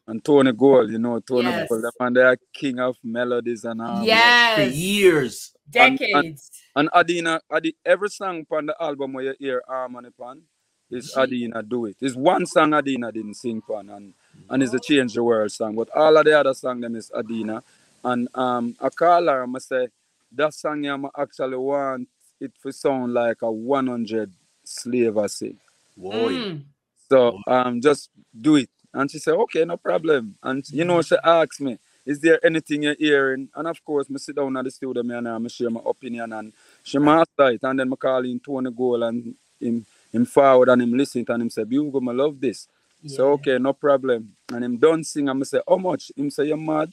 and 0.06 0.24
tony 0.24 0.52
gold 0.52 0.90
you 0.90 0.98
know 0.98 1.20
tony 1.20 1.48
Yes. 1.50 1.68
gold 1.68 1.84
them 1.84 1.92
and 2.00 2.16
they 2.16 2.22
are 2.22 2.36
king 2.54 2.78
of 2.80 2.96
melodies 3.04 3.64
and 3.64 3.80
um, 3.82 3.98
For 4.00 4.04
Yes. 4.06 4.74
years. 4.74 5.52
And- 5.74 6.00
and- 6.00 6.12
Decades. 6.12 6.50
and 6.74 6.88
adina 6.92 7.40
Adi, 7.50 7.76
every 7.84 8.08
song 8.10 8.44
on 8.50 8.66
the 8.66 8.76
album 8.82 9.12
where 9.12 9.24
you 9.24 9.34
hear 9.38 9.62
harmony 9.68 10.08
pan 10.18 10.42
is 10.90 11.12
She- 11.14 11.20
adina 11.20 11.62
do 11.62 11.86
it 11.86 11.96
it's 12.00 12.16
one 12.16 12.44
song 12.46 12.72
adina 12.74 13.12
didn't 13.12 13.34
sing 13.34 13.62
pan 13.62 13.88
and 13.90 14.14
and 14.48 14.62
it's 14.62 14.74
a 14.74 14.80
change 14.80 15.12
the 15.14 15.22
world 15.22 15.52
song 15.52 15.76
but 15.76 15.88
all 15.94 16.16
of 16.16 16.24
the 16.24 16.36
other 16.36 16.54
song 16.54 16.80
them 16.80 16.96
is 16.96 17.10
adina 17.14 17.62
and 18.02 18.26
um 18.34 18.74
i 18.80 18.88
call 18.88 19.26
her 19.26 19.42
and 19.44 19.54
I 19.54 19.58
say 19.60 19.88
that 20.32 20.54
song 20.54 20.84
yeah, 20.84 20.96
I 21.16 21.22
actually 21.22 21.56
want 21.56 22.08
it 22.40 22.52
to 22.62 22.72
sound 22.72 23.12
like 23.14 23.42
a 23.42 23.50
100 23.50 24.32
slave 24.64 25.18
I 25.18 25.26
sing. 25.26 25.58
Whoa. 25.96 26.28
Mm. 26.30 26.62
So 27.08 27.38
um 27.46 27.80
just 27.80 28.10
do 28.38 28.56
it. 28.56 28.70
And 28.92 29.10
she 29.10 29.18
said, 29.18 29.34
okay, 29.34 29.64
no 29.64 29.76
problem. 29.76 30.36
And 30.42 30.64
you 30.70 30.84
know, 30.84 31.00
she 31.02 31.16
asked 31.22 31.60
me, 31.60 31.78
is 32.04 32.20
there 32.20 32.44
anything 32.44 32.82
you're 32.82 32.96
hearing? 32.98 33.48
And 33.54 33.68
of 33.68 33.84
course, 33.84 34.06
I 34.12 34.16
sit 34.18 34.34
down 34.36 34.56
at 34.56 34.64
the 34.64 34.70
studio 34.70 35.02
me 35.02 35.14
and 35.14 35.28
I 35.28 35.48
share 35.48 35.70
my 35.70 35.80
opinion 35.84 36.32
and 36.32 36.52
she 36.82 36.98
master 36.98 37.50
it. 37.50 37.60
And 37.62 37.78
then 37.78 37.92
I 37.92 37.96
call 37.96 38.24
in 38.24 38.40
Tony 38.40 38.70
Gold 38.70 39.02
and 39.04 39.34
him 39.60 39.86
him 40.12 40.24
forward 40.24 40.68
and 40.70 40.82
him 40.82 40.92
listen 40.94 41.24
and 41.28 41.42
him 41.42 41.50
say, 41.50 41.62
Bugle, 41.64 42.08
I 42.08 42.12
love 42.12 42.40
this. 42.40 42.66
So 43.06 43.26
Yeah. 43.28 43.32
okay, 43.34 43.58
no 43.58 43.72
problem. 43.72 44.34
And 44.52 44.64
him 44.64 44.76
done 44.78 45.04
sing 45.04 45.28
and 45.28 45.40
I 45.40 45.44
say, 45.44 45.60
how 45.68 45.76
much? 45.76 46.10
Him 46.16 46.30
say, 46.30 46.46
you're 46.46 46.56
mad. 46.56 46.92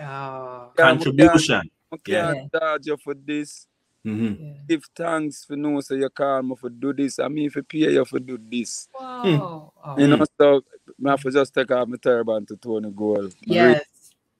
Oh, 0.00 0.70
Yeah, 0.78 0.84
Contribution. 0.84 1.70
I 1.92 1.96
can't 1.98 2.52
charge 2.52 2.86
you 2.86 2.96
for 2.96 3.14
this. 3.14 3.66
Mhm. 4.04 4.38
yeah. 4.40 4.52
Give 4.68 4.84
thanks 4.94 5.44
for 5.44 5.56
no 5.56 5.80
so 5.80 5.94
you 5.94 6.08
call 6.10 6.42
me 6.42 6.54
for 6.56 6.70
do 6.70 6.92
this. 6.92 7.18
I 7.18 7.26
mean, 7.28 7.46
if 7.46 7.56
you 7.56 7.62
pay 7.64 7.92
you 7.92 8.04
for 8.04 8.20
do 8.20 8.38
this. 8.38 8.88
Wow. 8.98 9.72
Oh, 9.84 9.98
You 9.98 10.06
know, 10.06 10.24
so 10.40 10.62
I 11.04 11.10
have 11.10 11.22
to 11.22 11.30
just 11.30 11.52
take 11.54 11.70
off 11.72 11.88
my 11.88 11.96
turban 11.96 12.46
to 12.46 12.56
Tony 12.56 12.90
Gold. 12.90 13.34
I 13.48 13.52
really 13.52 13.72
yes. 13.72 13.84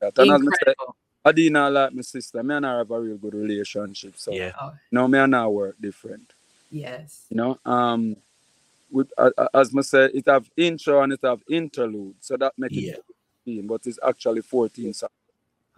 that. 0.01 0.19
And 0.19 0.31
as 0.31 0.41
I 0.41 0.45
say, 0.45 0.45
Incredible. 0.47 0.97
Adina 1.25 1.71
like 1.71 1.93
my 1.95 2.03
sister. 2.03 2.43
Me 2.45 2.55
and 2.55 2.65
her 2.65 2.79
have 2.79 2.91
a 2.93 3.01
real 3.01 3.17
good 3.17 3.35
relationship. 3.35 4.15
So 4.17 4.33
Yeah. 4.33 4.53
Oh, 4.61 4.73
no, 4.93 5.09
me 5.09 5.19
and 5.19 5.35
her 5.35 5.49
work 5.49 5.77
different. 5.81 6.33
yes. 6.71 7.27
You 7.31 7.37
know, 7.39 7.59
um, 7.65 8.17
with 8.93 9.11
uh, 9.19 9.31
as 9.53 9.75
I 9.77 9.81
say, 9.83 10.05
it 10.15 10.27
have 10.29 10.49
intro 10.57 11.03
and 11.03 11.13
it 11.13 11.21
have 11.25 11.43
interlude, 11.51 12.15
so 12.21 12.37
that 12.37 12.53
make 12.57 12.71
Yeah. 12.71 12.93
it 12.93 13.05
15, 13.45 13.67
but 13.67 13.85
it's 13.87 13.99
actually 14.07 14.43
14 14.43 14.93
songs. 14.95 15.11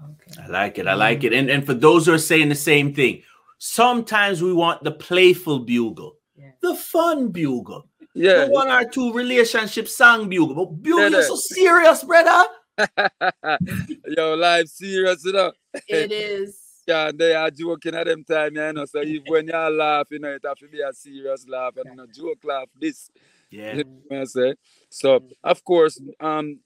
Okay. 0.02 0.42
I 0.42 0.46
like 0.46 0.78
it. 0.78 0.86
I 0.86 0.94
like 0.94 1.24
it. 1.24 1.32
And 1.32 1.50
and 1.50 1.64
for 1.66 1.74
those 1.74 2.06
who 2.06 2.12
are 2.14 2.18
saying 2.18 2.48
the 2.48 2.54
same 2.54 2.94
thing, 2.94 3.22
sometimes 3.58 4.42
we 4.42 4.52
want 4.52 4.82
the 4.84 4.92
playful 4.92 5.61
bugle, 5.61 6.16
Yeah. 6.37 6.50
the 6.62 6.75
fun 6.75 7.28
bugle, 7.30 7.88
Yeah, 8.14 8.44
the 8.46 8.50
one 8.50 8.70
or 8.70 8.84
two 8.88 9.12
relationship 9.12 9.88
song 9.88 10.28
bugle. 10.28 10.54
But 10.54 10.82
bugle, 10.82 11.11
Yeah, 11.11 11.18
yeah. 11.18 11.23
so 11.26 11.37
serious, 11.37 12.04
brother. 12.04 12.44
yo, 14.06 14.34
life 14.34 14.68
serious, 14.68 15.25
you 15.25 15.32
know. 15.32 15.52
It 15.88 16.12
is. 16.12 16.62
Yeah, 16.88 17.11
they 17.14 17.34
are 17.34 17.50
joking 17.50 17.94
at 17.94 18.06
them 18.06 18.25
time, 18.25 18.56
you 18.56 18.73
know. 18.73 18.87
So 18.87 19.00
if 19.02 19.23
when 19.26 19.46
you 19.46 19.52
laugh, 19.52 20.06
you 20.11 20.20
know, 20.20 20.30
it 20.30 20.40
have 20.42 20.56
to 20.56 20.68
be 20.68 20.80
a 20.80 20.90
serious 20.94 21.46
laugh 21.46 21.75
and 21.76 21.94
not 21.99 22.08
joke 22.14 22.38
laugh. 22.44 22.64
This, 22.80 23.11
Yeah. 23.50 23.75
you 23.76 23.84
know 23.84 24.00
what 24.08 24.20
I 24.20 24.25
say. 24.25 24.54
So 24.88 25.23
of 25.44 25.62
course, 25.64 26.00
um, 26.18 26.61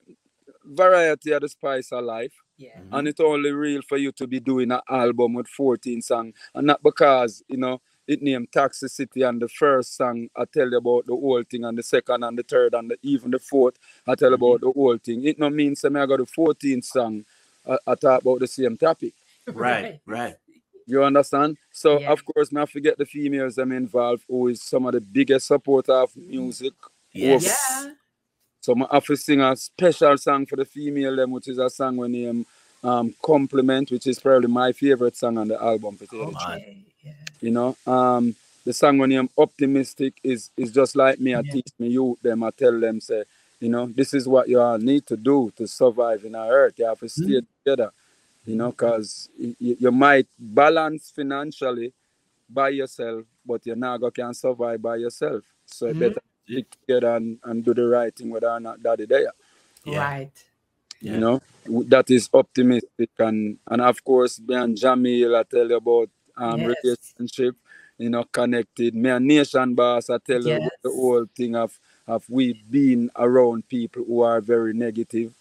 variety 0.64 1.32
of 1.32 1.40
the 1.42 1.48
spice 1.48 1.92
of 1.92 2.04
life. 2.04 2.32
Yeah. 2.58 2.78
Mhm. 2.78 2.98
and 2.98 3.08
it's 3.08 3.18
only 3.20 3.50
real 3.50 3.82
for 3.82 3.96
you 3.96 4.12
to 4.12 4.26
be 4.26 4.38
doing 4.38 4.70
an 4.70 4.80
album 4.88 5.34
with 5.34 5.48
14 5.48 6.00
songs 6.02 6.34
and 6.54 6.66
not 6.68 6.80
because 6.82 7.42
you 7.48 7.56
know 7.56 7.80
it 8.06 8.22
named 8.22 8.52
Toxicity 8.52 9.26
and 9.28 9.40
the 9.42 9.48
first 9.48 9.96
song 9.96 10.28
I 10.36 10.44
tell 10.44 10.70
you 10.70 10.76
about 10.76 11.06
the 11.06 11.12
whole 11.16 11.42
thing 11.42 11.64
and 11.64 11.76
the 11.76 11.82
second 11.82 12.22
and 12.22 12.38
the 12.38 12.42
third 12.44 12.74
and 12.74 12.90
the, 12.90 12.98
even 13.02 13.30
the 13.32 13.40
fourth 13.40 13.78
I 14.06 14.14
tell 14.14 14.28
you 14.30 14.34
about 14.36 14.60
the 14.60 14.70
whole 14.70 14.96
thing 14.98 15.24
it 15.24 15.38
no 15.40 15.50
means 15.50 15.80
that 15.80 15.96
I 15.96 16.06
got 16.06 16.18
the 16.18 16.26
14th 16.26 16.84
song 16.84 17.24
I, 17.66 17.78
I 17.86 17.94
talk 17.96 18.20
about 18.20 18.38
the 18.40 18.46
same 18.46 18.76
topic 18.76 19.14
Right, 19.48 20.00
right. 20.06 20.36
you 20.86 21.02
understand 21.02 21.56
so 21.72 21.98
Yeah. 21.98 22.12
of 22.12 22.24
course 22.24 22.52
not 22.52 22.70
forget 22.70 22.96
the 22.96 23.06
females 23.06 23.58
I'm 23.58 23.72
involved 23.72 24.22
who 24.28 24.48
is 24.48 24.62
some 24.62 24.86
of 24.86 24.92
the 24.92 25.00
biggest 25.00 25.46
supporter 25.48 25.94
of 25.94 26.14
music 26.16 26.74
Yes. 27.12 27.44
Yeah. 27.46 27.92
So 28.62 28.74
I 28.90 28.94
have 28.96 29.06
to 29.06 29.16
sing 29.16 29.40
a 29.40 29.56
special 29.56 30.16
song 30.18 30.46
for 30.46 30.56
the 30.56 30.64
female 30.64 31.16
them, 31.16 31.32
which 31.32 31.48
is 31.48 31.58
a 31.58 31.70
song 31.70 31.96
when 31.98 32.12
name 32.12 32.46
um 32.84 33.14
compliment, 33.22 33.90
which 33.90 34.06
is 34.06 34.20
probably 34.20 34.48
my 34.48 34.72
favorite 34.72 35.16
song 35.16 35.38
on 35.38 35.48
the 35.48 35.62
album. 35.62 35.96
For 35.98 36.06
tell 36.06 36.20
you 36.20 36.26
the 36.26 36.60
Yeah. 37.04 37.12
You 37.40 37.50
know, 37.50 37.76
um 37.86 38.36
the 38.64 38.72
song 38.72 38.98
when 38.98 39.10
name 39.10 39.28
optimistic 39.38 40.14
is 40.22 40.50
is 40.56 40.72
just 40.72 40.96
like 40.96 41.20
me. 41.20 41.34
I 41.34 41.42
Yeah. 41.42 41.52
teach 41.56 41.70
me 41.78 41.88
youth 41.88 42.20
them. 42.22 42.42
I 42.44 42.50
tell 42.50 42.78
them 42.80 43.00
say, 43.00 43.24
you 43.60 43.68
know, 43.68 43.86
this 43.86 44.14
is 44.14 44.28
what 44.28 44.48
you 44.48 44.60
all 44.60 44.78
need 44.78 45.06
to 45.08 45.16
do 45.16 45.52
to 45.56 45.66
survive 45.66 46.24
in 46.24 46.34
our 46.36 46.50
earth. 46.50 46.74
You 46.78 46.86
have 46.86 47.00
to 47.00 47.08
stay 47.08 47.40
together. 47.64 47.90
You 48.46 48.56
know, 48.56 48.70
because 48.72 49.28
you, 49.38 49.76
you 49.84 49.92
might 49.92 50.26
balance 50.38 51.12
financially 51.14 51.92
by 52.48 52.70
yourself, 52.70 53.24
but 53.46 53.66
you're 53.66 53.76
not 53.76 53.98
gonna 54.00 54.12
can 54.12 54.34
survive 54.34 54.82
by 54.82 54.96
yourself. 54.96 55.44
So 55.66 55.88
you 55.88 55.94
Mhm. 55.94 55.98
better 56.00 56.22
stick 56.44 56.66
together 56.70 57.16
and, 57.16 57.38
and 57.44 57.64
do 57.64 57.74
the 57.74 57.86
right 57.86 58.14
thing 58.14 58.30
whether 58.30 58.48
or 58.50 58.60
not 58.60 58.82
daddy 58.82 59.06
there. 59.06 59.32
Yeah. 59.84 59.98
Right. 59.98 60.30
You 61.00 61.18
know, 61.18 61.40
that 61.88 62.10
is 62.10 62.28
optimistic 62.32 63.10
and 63.18 63.58
and 63.68 63.80
of 63.82 64.02
course 64.04 64.40
me 64.40 64.54
and 64.54 64.76
Jahmiel 64.76 65.36
I 65.38 65.42
tell 65.44 65.68
you 65.68 65.76
about 65.76 66.10
um 66.36 66.60
Yes. 66.60 66.76
relationship, 66.84 67.56
you 67.98 68.10
know, 68.10 68.24
connected. 68.24 68.94
Me 68.94 69.10
and 69.10 69.26
Nation 69.26 69.74
Boss 69.74 70.10
I 70.10 70.18
tell 70.18 70.40
you 70.42 70.52
about 70.56 70.72
the 70.82 70.90
whole 70.90 71.26
thing 71.36 71.56
of 71.56 71.78
of 72.06 72.24
we 72.28 72.52
been 72.70 73.10
around 73.16 73.68
people 73.68 74.04
who 74.04 74.22
are 74.22 74.40
very 74.40 74.72
negative, 74.74 75.32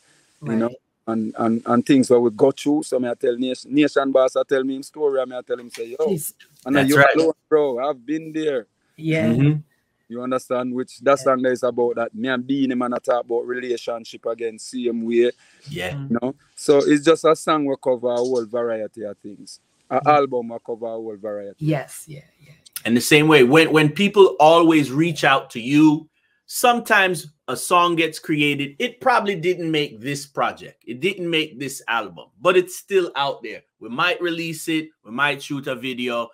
you 0.43 0.55
know, 0.55 0.69
and 1.07 1.33
and 1.37 1.61
and 1.65 1.85
things 1.85 2.07
that 2.07 2.19
we 2.19 2.31
go 2.31 2.51
through. 2.51 2.83
So 2.83 2.99
me 2.99 3.09
I 3.09 3.13
tell 3.13 3.37
Nation, 3.37 3.73
Nation 3.73 4.11
Boss 4.11 4.35
I 4.35 4.43
tell 4.47 4.63
me 4.63 4.75
him 4.77 4.83
story, 4.83 5.21
and 5.21 5.29
me 5.29 5.37
I 5.37 5.41
tell 5.41 5.59
him 5.59 5.69
say, 5.69 5.95
yo, 5.99 6.07
Jeez. 6.07 6.33
and 6.65 6.75
That's 6.75 6.89
you 6.89 6.97
right. 6.97 7.15
alone, 7.15 7.33
bro. 7.49 7.87
I've 7.87 8.03
been 8.05 8.33
there. 8.33 8.65
Yeah. 8.97 9.27
Mhm. 9.27 9.63
You 10.11 10.21
understand? 10.21 10.73
Which 10.73 10.99
that 10.99 11.19
song 11.19 11.41
there 11.41 11.53
is 11.53 11.63
about 11.63 11.95
that. 11.95 12.13
Me 12.13 12.27
and 12.27 12.45
Beenie 12.45 12.75
Man 12.75 12.93
I 12.93 12.97
talk 12.97 13.23
about 13.23 13.47
relationship 13.47 14.25
again, 14.25 14.59
same 14.59 15.03
way. 15.05 15.31
Yeah. 15.69 15.91
Mm. 15.91 16.11
You 16.11 16.17
know? 16.21 16.35
So 16.55 16.79
it's 16.79 17.05
just 17.05 17.23
a 17.23 17.33
song 17.35 17.65
we 17.65 17.75
cover 17.81 18.11
a 18.11 18.17
whole 18.17 18.45
variety 18.45 19.03
of 19.03 19.17
things. 19.19 19.61
An 19.89 20.01
Mm. 20.01 20.13
album 20.13 20.49
we 20.49 20.57
cover 20.65 20.85
a 20.85 20.89
whole 20.89 21.15
variety. 21.15 21.65
Yes. 21.65 22.03
Yeah. 22.07 22.19
Yeah. 22.45 22.53
And 22.83 22.97
the 22.97 23.01
same 23.01 23.27
way, 23.29 23.43
when 23.43 23.71
when 23.71 23.89
people 23.89 24.35
always 24.39 24.91
reach 24.91 25.23
out 25.23 25.49
to 25.51 25.61
you, 25.61 26.09
sometimes 26.45 27.27
a 27.47 27.55
song 27.55 27.95
gets 27.95 28.19
created. 28.19 28.75
It 28.79 28.99
probably 28.99 29.35
didn't 29.35 29.71
make 29.71 30.01
this 30.01 30.25
project, 30.25 30.83
it 30.85 30.99
didn't 30.99 31.29
make 31.29 31.57
this 31.57 31.81
album, 31.87 32.25
but 32.41 32.57
it's 32.57 32.75
still 32.75 33.11
out 33.15 33.41
there. 33.43 33.61
We 33.79 33.87
might 33.87 34.21
release 34.21 34.67
it, 34.67 34.89
we 35.05 35.11
might 35.11 35.41
shoot 35.41 35.67
a 35.67 35.75
video. 35.75 36.29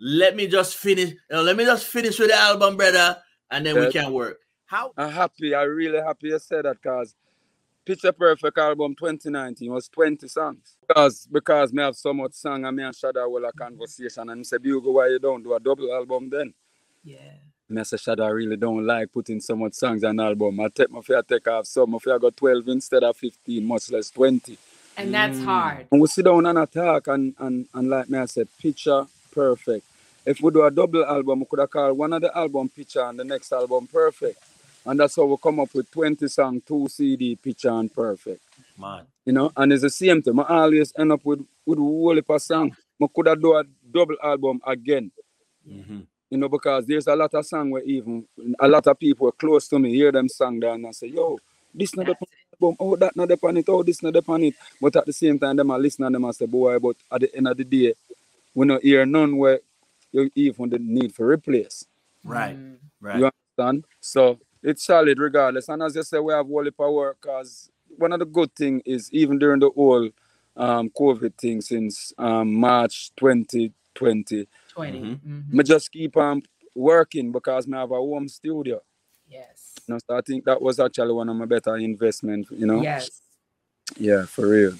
Let 0.00 0.36
me 0.36 0.46
just 0.46 0.76
finish. 0.76 1.10
you 1.10 1.16
know, 1.30 1.42
let 1.42 1.56
me 1.56 1.64
just 1.64 1.86
finish 1.86 2.18
with 2.18 2.28
the 2.28 2.36
album, 2.36 2.76
brother, 2.76 3.16
and 3.50 3.66
then 3.66 3.78
we 3.78 3.90
can 3.90 4.12
work. 4.12 4.38
How? 4.66 4.92
I'm 4.96 5.10
happy, 5.10 5.54
I'm 5.54 5.70
really 5.70 5.98
happy 5.98 6.28
you 6.28 6.38
said 6.38 6.66
that 6.66 6.76
because 6.80 7.14
Picture 7.84 8.12
Perfect 8.12 8.58
album 8.58 8.94
2019 8.94 9.72
was 9.72 9.88
20 9.88 10.28
songs. 10.28 10.76
Because 10.86 11.26
because 11.32 11.72
me 11.72 11.82
have 11.82 11.96
so 11.96 12.12
much 12.12 12.34
song 12.34 12.66
and 12.66 12.76
me 12.76 12.82
and 12.82 12.94
Shada 12.94 13.28
will 13.30 13.46
a 13.46 13.52
conversation 13.52 14.28
and 14.28 14.40
he 14.40 14.44
said, 14.44 14.62
Bugle, 14.62 14.92
why 14.92 15.08
you 15.08 15.18
don't 15.18 15.42
do 15.42 15.54
a 15.54 15.58
double 15.60 15.90
album 15.92 16.28
then? 16.28 16.52
Yeah. 17.02 17.16
Me 17.70 17.82
say 17.84 17.96
Shada 17.96 18.26
I 18.26 18.28
really 18.28 18.56
don't 18.58 18.84
like 18.84 19.10
putting 19.10 19.40
so 19.40 19.56
much 19.56 19.72
songs 19.72 20.04
on 20.04 20.20
album. 20.20 20.60
I 20.60 20.68
take 20.68 20.90
my 20.90 21.00
fair 21.00 21.22
take 21.22 21.48
off 21.48 21.66
some, 21.66 21.90
my 21.92 21.98
fair 21.98 22.18
got 22.18 22.36
12 22.36 22.68
instead 22.68 23.04
of 23.04 23.16
15, 23.16 23.64
much 23.64 23.90
less 23.90 24.10
20. 24.10 24.58
And 24.98 25.14
that's 25.14 25.38
Mm. 25.38 25.44
hard. 25.44 25.86
And 25.90 26.00
we 26.02 26.08
sit 26.08 26.26
down 26.26 26.44
and 26.44 26.58
attack 26.58 27.06
and, 27.06 27.34
and, 27.38 27.66
and 27.72 27.88
like 27.88 28.10
me 28.10 28.18
I 28.18 28.26
said, 28.26 28.48
picture 28.60 29.06
perfect. 29.38 29.86
If 30.26 30.40
we 30.42 30.50
do 30.50 30.64
a 30.64 30.70
double 30.70 31.04
album, 31.04 31.40
we 31.40 31.46
could 31.46 31.60
have 31.60 31.70
called 31.70 31.96
one 31.96 32.12
of 32.12 32.20
the 32.22 32.36
album 32.36 32.68
picture 32.68 33.02
and 33.02 33.18
the 33.18 33.24
next 33.24 33.52
album 33.52 33.86
perfect. 33.86 34.38
And 34.84 34.98
that's 34.98 35.16
how 35.16 35.24
we 35.26 35.36
come 35.42 35.60
up 35.60 35.72
with 35.74 35.90
20 35.90 36.26
song, 36.28 36.60
two 36.66 36.88
CD, 36.88 37.36
picture 37.36 37.70
and 37.70 37.92
perfect. 37.92 38.42
Man. 38.76 39.04
You 39.24 39.32
know, 39.32 39.52
and 39.56 39.72
it's 39.72 39.82
the 39.82 39.90
same 39.90 40.22
thing. 40.22 40.38
I 40.40 40.62
always 40.64 40.92
end 40.98 41.12
up 41.12 41.24
with 41.24 41.40
with 41.66 41.78
whole 41.78 42.14
heap 42.14 42.30
of 42.30 42.42
song. 42.42 42.74
I 43.02 43.06
could 43.14 43.26
have 43.26 43.40
do 43.40 43.54
a 43.56 43.64
double 43.92 44.16
album 44.22 44.60
again. 44.66 45.10
Mhm. 45.68 46.06
You 46.30 46.38
know, 46.38 46.48
because 46.48 46.86
there's 46.86 47.06
a 47.06 47.14
lot 47.14 47.34
of 47.34 47.46
song 47.46 47.70
where 47.70 47.82
even 47.82 48.26
a 48.58 48.68
lot 48.68 48.86
of 48.86 48.98
people 48.98 49.28
are 49.28 49.32
close 49.32 49.68
to 49.68 49.78
me 49.78 49.94
hear 49.94 50.12
them 50.12 50.28
song 50.28 50.58
there 50.60 50.74
and 50.74 50.86
I 50.86 50.92
say, 50.92 51.08
yo, 51.08 51.38
this 51.74 51.94
not 51.96 52.06
the 52.06 52.16
That's 52.20 52.32
album, 52.62 52.76
oh 52.80 52.96
that 52.96 53.14
not 53.16 53.28
the 53.28 53.38
on 53.42 53.56
it, 53.56 53.68
oh 53.68 53.82
this 53.82 54.02
not 54.02 54.12
the 54.12 54.22
on 54.28 54.42
it. 54.42 54.54
But 54.80 54.96
at 54.96 55.06
the 55.06 55.12
same 55.12 55.38
time, 55.38 55.56
them 55.56 55.70
are 55.70 55.78
listening 55.78 56.06
and 56.06 56.14
them 56.14 56.24
and 56.24 56.34
say, 56.34 56.46
boy, 56.46 56.78
but 56.78 56.96
at 57.12 57.20
the 57.20 57.36
end 57.36 57.48
of 57.48 57.56
the 57.56 57.64
day, 57.64 57.94
we 58.58 58.66
not 58.66 58.82
hear 58.82 59.06
none 59.06 59.36
where 59.36 59.60
you 60.10 60.28
even 60.34 60.68
the 60.68 60.80
need 60.80 61.14
for 61.14 61.28
replace. 61.28 61.86
Right. 62.24 62.56
Mm. 62.56 62.78
Right. 63.00 63.18
You 63.20 63.30
understand? 63.56 63.84
So 64.00 64.40
it's 64.64 64.84
solid 64.84 65.20
regardless. 65.20 65.68
And 65.68 65.80
as 65.80 65.94
you 65.94 66.02
say, 66.02 66.18
we 66.18 66.32
have 66.32 66.46
whole 66.46 66.68
power 66.76 67.16
because 67.20 67.70
one 67.96 68.12
of 68.12 68.18
the 68.18 68.26
good 68.26 68.52
thing 68.56 68.82
is 68.84 69.08
even 69.12 69.38
during 69.38 69.60
the 69.60 69.70
whole 69.70 70.10
um 70.56 70.90
COVID 70.90 71.34
thing 71.36 71.60
since 71.60 72.12
um 72.18 72.52
March 72.52 73.12
2020, 73.16 74.48
20. 74.74 75.00
Mhm. 75.00 75.20
Mhm. 75.20 75.52
me 75.52 75.62
just 75.62 75.92
keep 75.92 76.16
on 76.16 76.42
working 76.74 77.30
because 77.30 77.68
me 77.68 77.78
have 77.78 77.92
a 77.92 77.94
home 77.94 78.26
studio. 78.26 78.82
Yes. 79.28 79.74
You 79.86 79.94
know, 79.94 80.00
so 80.04 80.16
I 80.16 80.20
think 80.22 80.44
that 80.46 80.60
was 80.60 80.80
actually 80.80 81.12
one 81.12 81.28
of 81.28 81.36
my 81.36 81.44
better 81.44 81.76
investment, 81.76 82.48
you 82.50 82.66
know. 82.66 82.82
Yes. 82.82 83.20
Yeah, 83.96 84.26
for 84.26 84.48
real. 84.48 84.74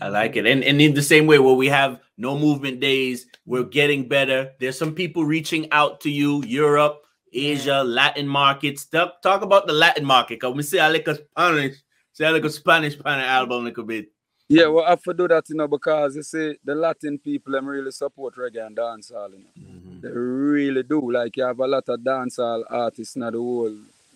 I 0.00 0.08
like 0.08 0.36
it. 0.36 0.46
And, 0.46 0.62
and 0.62 0.80
in 0.80 0.94
the 0.94 1.02
same 1.02 1.26
way, 1.26 1.38
where 1.38 1.54
we 1.54 1.68
have 1.68 2.00
no 2.18 2.38
movement 2.38 2.80
days, 2.80 3.26
we're 3.46 3.62
getting 3.64 4.08
better. 4.08 4.52
There's 4.60 4.78
some 4.78 4.94
people 4.94 5.24
reaching 5.24 5.70
out 5.72 6.00
to 6.02 6.10
you, 6.10 6.42
Europe, 6.44 7.02
Asia, 7.32 7.82
Latin 7.82 8.28
markets. 8.28 8.84
Talk, 8.84 9.22
talk 9.22 9.42
about 9.42 9.66
the 9.66 9.72
Latin 9.72 10.04
market. 10.04 10.40
Cause 10.40 10.54
we 10.54 10.62
say 10.62 10.80
I 10.80 10.88
like 10.88 11.08
a 11.08 11.14
Spanish, 11.16 11.76
say 12.12 12.26
I 12.26 12.30
like 12.30 12.44
a 12.44 12.50
Spanish 12.50 12.96
kind 13.00 13.22
album 13.22 13.64
like 13.64 13.78
a 13.78 13.82
bit. 13.82 14.08
Yeah, 14.48 14.66
well, 14.66 14.84
I 14.84 14.90
have 14.90 15.02
to 15.02 15.14
do 15.14 15.26
that, 15.28 15.48
you 15.48 15.56
know, 15.56 15.66
because 15.66 16.14
you 16.14 16.22
see, 16.22 16.56
the 16.64 16.74
Latin 16.74 17.18
people 17.18 17.52
them 17.52 17.66
really 17.66 17.90
support 17.90 18.36
reggae 18.36 18.64
and 18.64 18.76
dancehall, 18.76 19.30
you 19.32 19.38
know. 19.38 19.50
Mhm. 19.58 20.00
They 20.02 20.08
really 20.10 20.82
do. 20.82 21.10
Like 21.10 21.36
you 21.36 21.42
have 21.44 21.58
a 21.58 21.66
lot 21.66 21.88
of 21.88 22.00
dancehall 22.00 22.64
artists 22.70 23.16
in 23.16 23.22
the 23.22 23.32
whole 23.32 23.74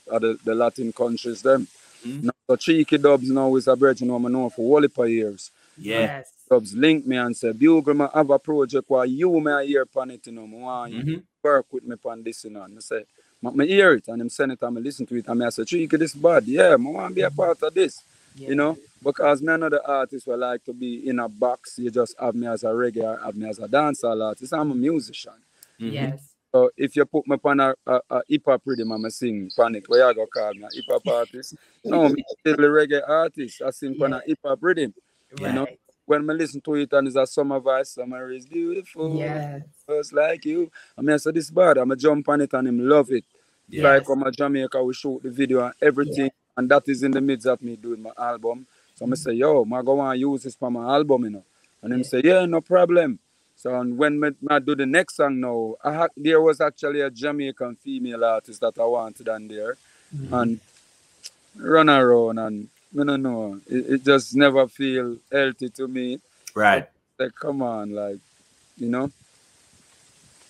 of 0.08 0.20
the, 0.22 0.38
the 0.44 0.54
Latin 0.54 0.92
countries. 0.92 1.42
Them. 1.42 1.66
Mhm. 2.06 2.24
Now, 2.24 2.30
so 2.46 2.56
Cheeky 2.56 2.98
Dubs 2.98 3.28
now 3.30 3.54
is 3.56 3.66
a 3.66 3.74
virgin 3.74 4.08
who 4.08 4.24
I 4.24 4.28
know 4.30 4.48
for 4.50 4.62
whole 4.62 4.82
heap 4.82 4.98
years. 5.10 5.50
Yeah. 5.80 6.00
Yes. 6.00 6.32
Dubs 6.48 6.74
link 6.74 7.06
me 7.06 7.16
and 7.16 7.36
say, 7.36 7.52
Bugle, 7.52 8.02
I 8.02 8.10
have 8.18 8.30
a 8.30 8.38
project 8.38 8.88
where 8.90 9.04
you 9.04 9.40
may 9.40 9.66
hear 9.66 9.82
upon 9.82 10.10
it, 10.10 10.26
you 10.26 10.32
know. 10.32 10.42
I 10.44 10.60
want 10.62 10.92
you 10.92 11.02
Mhm. 11.04 11.22
work 11.42 11.66
with 11.72 11.84
me 11.84 11.94
upon 11.94 12.22
this, 12.22 12.44
you 12.44 12.50
know. 12.50 12.62
And 12.62 12.76
I 12.76 12.80
say, 12.80 13.04
I 13.44 13.50
me 13.50 13.66
hear 13.66 13.92
it 13.94 14.08
and 14.08 14.20
him 14.20 14.28
send 14.28 14.52
it 14.52 14.62
and 14.62 14.76
I 14.76 14.80
listen 14.80 15.06
to 15.06 15.14
it 15.16 15.26
and 15.28 15.42
I 15.44 15.48
say, 15.50 15.64
Cheeky, 15.64 15.96
this 15.96 16.14
bad. 16.14 16.44
Yeah, 16.46 16.70
I 16.72 16.76
want 16.76 17.10
to 17.10 17.14
be 17.14 17.22
a 17.22 17.30
part 17.30 17.62
of 17.62 17.72
this. 17.74 18.02
Yeah. 18.36 18.48
You 18.50 18.54
know, 18.56 18.78
because 19.02 19.40
me 19.42 19.52
another 19.52 19.80
artist 19.86 20.26
will 20.26 20.38
like 20.38 20.64
to 20.64 20.72
be 20.72 21.08
in 21.08 21.18
a 21.18 21.28
box. 21.28 21.78
You 21.78 21.90
just 21.90 22.14
have 22.20 22.34
me 22.34 22.46
as 22.46 22.62
a 22.64 22.68
reggae 22.68 23.02
or 23.02 23.16
have 23.24 23.36
me 23.36 23.48
as 23.48 23.58
a 23.58 23.66
dancehall 23.68 24.22
artist. 24.24 24.52
I'm 24.52 24.70
a 24.70 24.74
musician. 24.74 25.32
Mhm. 25.80 25.92
Yes. 25.92 26.26
So 26.52 26.68
if 26.76 26.96
you 26.96 27.04
put 27.04 27.26
me 27.28 27.36
on 27.44 27.60
a, 27.60 27.74
a, 27.86 28.00
a 28.10 28.22
hip 28.28 28.42
hop 28.44 28.62
rhythm 28.64 28.90
and 28.92 29.06
I 29.06 29.08
sing 29.10 29.50
on 29.56 29.74
it, 29.76 29.88
where 29.88 30.08
you 30.08 30.14
go 30.16 30.26
call 30.26 30.52
me 30.52 30.64
a 30.64 30.68
hip 30.74 30.84
hop 30.88 31.06
artist? 31.06 31.54
No, 31.84 32.08
me 32.08 32.24
still 32.40 32.54
a 32.64 32.68
reggae 32.68 33.08
artist. 33.08 33.62
I 33.62 33.70
sing 33.70 33.96
on 34.02 34.12
a 34.12 34.16
Yeah. 34.16 34.22
hip 34.26 34.38
hop 34.44 34.58
rhythm. 34.60 34.92
Yeah. 35.38 35.52
know, 35.52 35.66
When 36.06 36.28
I 36.28 36.32
listen 36.32 36.60
to 36.62 36.74
it 36.74 36.92
and 36.92 37.06
it's 37.06 37.16
a 37.16 37.26
summer 37.26 37.60
voice, 37.60 37.90
summer 37.90 38.30
is 38.32 38.46
beautiful. 38.46 39.14
Yes. 39.16 39.62
Just 39.88 40.12
like 40.12 40.44
you. 40.44 40.70
I 40.98 41.02
mean, 41.02 41.14
I 41.14 41.16
say 41.18 41.30
this 41.30 41.50
bad. 41.50 41.78
I'm 41.78 41.90
a 41.90 41.96
jump 41.96 42.28
on 42.28 42.40
it 42.40 42.52
and 42.52 42.66
him 42.68 42.88
love 42.88 43.10
it. 43.12 43.24
Yeah. 43.68 43.84
Like 43.84 44.10
on 44.10 44.18
my 44.18 44.30
Jamaica, 44.30 44.82
we 44.82 44.92
shoot 44.92 45.22
the 45.22 45.30
video 45.30 45.64
and 45.64 45.74
everything, 45.80 46.30
and 46.56 46.68
that 46.68 46.82
is 46.88 47.04
in 47.04 47.12
the 47.12 47.20
midst 47.20 47.46
of 47.46 47.62
me 47.62 47.76
doing 47.76 48.02
my 48.02 48.10
album. 48.18 48.66
So 48.96 49.06
I 49.10 49.14
say, 49.14 49.32
yo, 49.34 49.64
I 49.72 49.82
go 49.82 50.00
and 50.00 50.20
use 50.20 50.42
this 50.42 50.56
for 50.56 50.70
my 50.70 50.92
album, 50.94 51.24
you 51.24 51.30
know. 51.30 51.44
And 51.82 51.92
him 51.92 52.02
say, 52.04 52.20
yeah, 52.24 52.44
no 52.46 52.60
problem. 52.60 53.20
So 53.54 53.72
and 53.78 53.96
when 53.96 54.18
me, 54.18 54.30
I 54.48 54.58
do 54.58 54.74
the 54.74 54.86
next 54.86 55.16
song 55.16 55.38
now, 55.38 55.76
I 55.84 55.92
ha- 55.94 56.08
there 56.16 56.40
was 56.40 56.60
actually 56.60 57.02
a 57.02 57.10
Jamaican 57.10 57.76
female 57.76 58.24
artist 58.24 58.60
that 58.62 58.76
I 58.80 58.84
wanted 58.84 59.28
on 59.28 59.46
there, 59.46 59.76
Mhm. 60.16 60.32
and 60.42 60.60
run 61.56 61.88
around 61.88 62.38
and 62.38 62.68
I 62.98 63.04
don't 63.04 63.62
it, 63.68 63.90
it 63.90 64.04
just 64.04 64.34
never 64.34 64.66
feel 64.66 65.16
healthy 65.30 65.68
to 65.70 65.86
me. 65.86 66.20
Right. 66.54 66.88
Like, 67.18 67.34
come 67.34 67.62
on, 67.62 67.94
like, 67.94 68.18
you 68.78 68.88
know. 68.88 69.10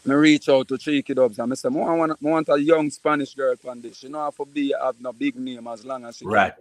I 0.09 0.13
reach 0.15 0.49
out 0.49 0.67
to 0.69 0.79
Cheeky 0.79 1.13
Dubs 1.13 1.39
and 1.39 1.53
I 1.53 1.55
say, 1.57 1.69
I 1.69 1.73
want, 1.73 2.13
I 2.13 2.17
want 2.21 2.49
a 2.49 2.57
young 2.59 2.89
Spanish 2.91 3.35
girl 3.35 3.55
on 3.69 3.83
this. 3.83 3.99
She 3.99 4.09
don't 4.09 4.15
have 4.25 4.37
to 4.37 4.47
be 4.47 4.75
have 4.83 4.99
no 5.01 5.13
big 5.13 5.37
name 5.37 5.67
as 5.69 5.85
long 5.85 6.05
as 6.07 6.17
she 6.17 6.25
can. 6.25 6.33
Right. 6.33 6.55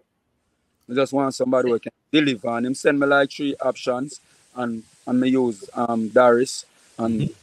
I 0.90 0.94
just 0.94 1.14
want 1.14 1.34
somebody 1.34 1.70
who 1.70 1.80
can 1.80 1.92
deliver. 2.12 2.50
And 2.50 2.66
him 2.66 2.76
send 2.76 3.00
me 3.00 3.08
like 3.08 3.32
three 3.32 3.56
options 3.62 4.20
and 4.56 4.84
and 5.08 5.20
me 5.22 5.30
use 5.30 5.70
um 5.74 6.10
Darius 6.10 6.66
and 6.98 7.22
Mm-hmm. 7.22 7.34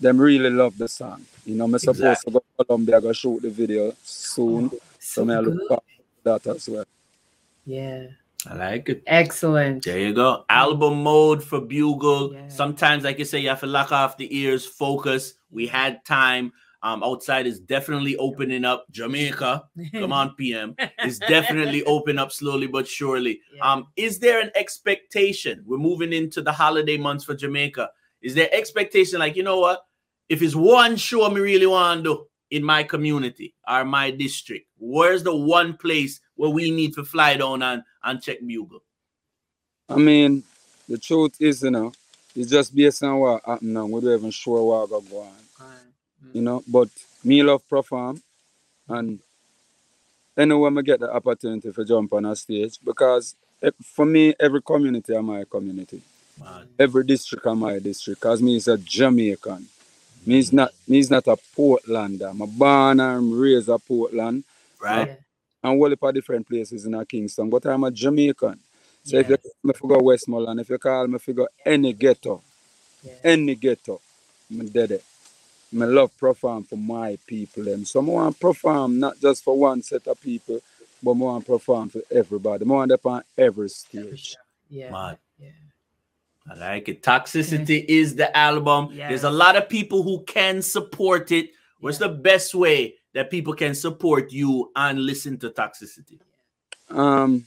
them 0.00 0.20
really 0.20 0.50
love 0.50 0.76
the 0.76 0.88
song. 0.88 1.24
You 1.46 1.54
know, 1.54 1.68
me 1.68 1.78
supposed 1.78 2.00
Exactly. 2.00 2.32
to 2.32 2.40
go 2.40 2.44
to 2.58 2.64
Colombia 2.64 3.00
go 3.00 3.12
shoot 3.12 3.40
the 3.42 3.50
video 3.50 3.92
soon. 4.02 4.70
So, 4.70 4.78
So 4.98 5.24
me 5.24 5.34
I 5.34 5.38
look 5.40 5.68
forward 5.68 5.82
to 5.96 6.24
that 6.24 6.46
as 6.48 6.68
well. 6.68 6.84
Yeah. 7.64 8.06
I 8.46 8.54
like 8.54 8.88
it. 8.88 9.02
Excellent. 9.06 9.84
There 9.84 9.98
you 9.98 10.12
go. 10.12 10.44
Album 10.50 11.02
mode 11.02 11.42
for 11.42 11.60
Bugle. 11.60 12.34
Yeah. 12.34 12.48
Sometimes, 12.48 13.04
like 13.04 13.18
you 13.18 13.24
say, 13.24 13.38
you 13.38 13.48
have 13.48 13.60
to 13.60 13.66
lock 13.66 13.90
off 13.90 14.16
the 14.16 14.36
ears, 14.36 14.66
focus. 14.66 15.34
We 15.50 15.66
had 15.66 16.04
time. 16.04 16.52
Um, 16.82 17.02
outside 17.02 17.46
is 17.46 17.60
definitely 17.60 18.14
opening 18.18 18.66
up. 18.66 18.84
Jamaica, 18.90 19.64
come 19.92 20.12
on, 20.12 20.34
PM, 20.38 20.76
is 21.02 21.18
definitely 21.18 21.82
open 21.86 22.18
up 22.18 22.30
slowly 22.30 22.66
but 22.66 22.86
surely. 22.86 23.40
Yeah. 23.56 23.72
Um, 23.72 23.86
is 23.96 24.18
there 24.18 24.38
an 24.38 24.50
expectation? 24.54 25.62
We're 25.64 25.78
moving 25.78 26.12
into 26.12 26.42
the 26.42 26.52
holiday 26.52 26.98
months 26.98 27.24
for 27.24 27.34
Jamaica. 27.34 27.88
Is 28.20 28.34
there 28.34 28.50
expectation 28.52 29.18
like 29.18 29.34
you 29.34 29.42
know 29.42 29.60
what? 29.60 29.86
If 30.28 30.42
it's 30.42 30.54
one 30.54 30.96
show 30.96 31.26
me 31.30 31.40
really 31.40 31.66
want 31.66 32.04
to 32.04 32.16
do 32.16 32.26
in 32.50 32.62
my 32.62 32.82
community 32.82 33.54
or 33.66 33.86
my 33.86 34.10
district, 34.10 34.66
where's 34.76 35.22
the 35.22 35.34
one 35.34 35.78
place 35.78 36.20
where 36.36 36.50
we 36.50 36.70
need 36.70 36.94
to 36.94 37.04
fly 37.04 37.36
down 37.36 37.62
and, 37.62 37.82
and 38.02 38.22
check 38.22 38.38
Bugle? 38.44 38.82
I 39.88 39.96
mean, 39.96 40.42
the 40.88 40.98
truth 40.98 41.36
is, 41.40 41.62
you 41.62 41.70
know, 41.70 41.92
it's 42.34 42.50
just 42.50 42.74
based 42.74 43.02
on 43.02 43.18
what 43.18 43.44
happened 43.44 43.74
now. 43.74 43.86
We 43.86 44.00
don't 44.00 44.18
even 44.18 44.30
sure 44.30 44.62
what 44.62 44.90
going 44.90 45.06
go 45.10 45.20
on. 45.20 45.32
You 46.32 46.42
know, 46.42 46.64
but 46.66 46.88
me 47.22 47.42
love 47.42 47.66
perform 47.68 48.20
and 48.88 49.20
anywhere 50.36 50.72
I 50.76 50.82
get 50.82 51.00
the 51.00 51.12
opportunity 51.12 51.70
for 51.70 51.84
jump 51.84 52.12
on 52.12 52.24
a 52.24 52.34
stage 52.34 52.78
because 52.84 53.36
eh, 53.62 53.70
for 53.82 54.04
me, 54.04 54.34
every 54.40 54.62
community 54.62 55.14
are 55.14 55.22
my 55.22 55.44
community. 55.48 56.02
Man. 56.40 56.66
Every 56.78 57.04
district 57.04 57.46
are 57.46 57.54
my 57.54 57.78
district. 57.78 58.20
Cause 58.20 58.42
me 58.42 58.56
is 58.56 58.66
a 58.66 58.76
Jamaican. 58.76 59.66
Me 60.26 60.38
is 60.38 60.52
not 60.52 60.72
me 60.88 60.98
is 60.98 61.10
not 61.10 61.28
a 61.28 61.36
Portlander. 61.56 62.30
I'm 62.30 62.50
born 62.50 62.98
and 62.98 63.38
raised 63.38 63.68
a 63.68 63.78
Portland 63.78 64.42
Right. 64.84 65.18
Yeah. 65.64 65.70
and 65.70 65.80
all 65.80 65.92
of 65.92 66.14
different 66.14 66.48
places 66.48 66.84
in 66.84 66.94
a 66.94 67.04
Kingston. 67.04 67.50
But 67.50 67.66
I'm 67.66 67.84
a 67.84 67.90
Jamaican. 67.90 68.58
So 69.04 69.18
if 69.18 69.28
you 69.28 69.36
Yes. 69.36 69.42
call 69.42 69.52
me 69.64 69.72
for 69.74 69.88
go 69.88 70.02
Westmoreland, 70.02 70.60
if 70.60 70.68
you 70.70 70.78
call 70.78 71.06
me 71.06 71.18
for 71.18 71.48
any 71.64 71.92
ghetto, 71.92 72.42
Yeah. 73.02 73.12
any 73.24 73.54
ghetto, 73.54 74.00
I'm 74.50 74.66
dead 74.68 74.92
it. 74.92 75.04
I 75.74 75.84
love 75.86 76.16
perform 76.18 76.64
for 76.64 76.76
my 76.76 77.18
people. 77.26 77.64
Them. 77.64 77.84
So 77.84 78.00
I 78.00 78.04
want 78.04 78.34
to 78.36 78.40
perform 78.40 78.98
not 79.00 79.20
just 79.20 79.42
for 79.42 79.58
one 79.58 79.82
set 79.82 80.06
of 80.06 80.20
people, 80.20 80.60
but 81.02 81.10
I 81.10 81.14
want 81.14 81.44
to 81.44 81.52
perform 81.52 81.88
for 81.90 82.02
everybody. 82.10 82.64
I 82.64 82.68
want 82.68 82.90
to 82.90 83.00
on 83.04 83.22
every 83.36 83.68
stage. 83.68 84.36
Yeah. 84.70 84.90
Man. 84.90 85.18
Yeah. 85.38 85.48
I 86.50 86.54
like 86.54 86.88
it. 86.88 87.02
Toxicity 87.02 87.84
is 87.88 88.14
the 88.14 88.34
album. 88.36 88.94
There's 88.96 89.24
a 89.24 89.30
lot 89.30 89.56
of 89.56 89.68
people 89.68 90.02
who 90.02 90.22
can 90.24 90.62
support 90.62 91.32
it. 91.32 91.50
What's 91.80 92.00
Yeah. 92.00 92.08
the 92.08 92.14
best 92.14 92.54
way 92.54 92.96
that 93.14 93.30
people 93.30 93.54
can 93.54 93.74
support 93.74 94.30
you 94.32 94.70
and 94.76 95.00
listen 95.00 95.38
to 95.38 95.50
Toxicity? 95.50 96.18
Um, 96.90 97.46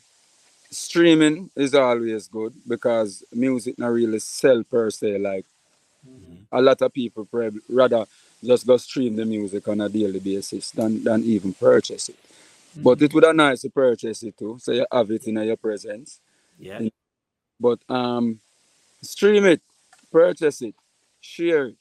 streaming 0.72 1.50
is 1.56 1.76
always 1.76 2.28
good 2.28 2.54
because 2.68 3.24
music 3.32 3.78
not 3.78 3.92
really 3.92 4.20
sell 4.20 4.64
per 4.64 4.90
se. 4.90 5.20
Like 5.20 5.46
a 6.52 6.62
lot 6.62 6.82
of 6.82 6.94
people 6.94 7.26
probably 7.26 7.62
rather 7.70 8.06
just 8.44 8.66
go 8.66 8.78
stream 8.78 9.16
the 9.16 9.26
music 9.26 9.68
on 9.68 9.82
a 9.82 9.90
daily 9.90 10.20
basis 10.20 10.72
than 10.72 11.04
than 11.04 11.24
even 11.24 11.54
purchase 11.54 12.10
it. 12.10 12.18
But 12.76 13.02
it 13.02 13.14
would 13.14 13.24
have 13.24 13.36
nice 13.36 13.62
to 13.62 13.70
purchase 13.70 14.24
it 14.24 14.38
too, 14.38 14.58
so 14.60 14.72
you 14.72 14.86
have 14.92 15.10
it 15.12 15.28
in 15.28 15.38
your 15.38 15.58
presence. 15.58 16.20
Yeah. 16.60 16.80
Mm. 16.80 16.92
But 17.60 17.80
um, 17.90 18.40
stream 19.02 19.46
it, 19.46 19.62
purchase 20.12 20.62
it, 20.62 20.76
share 21.20 21.68
it. 21.68 21.76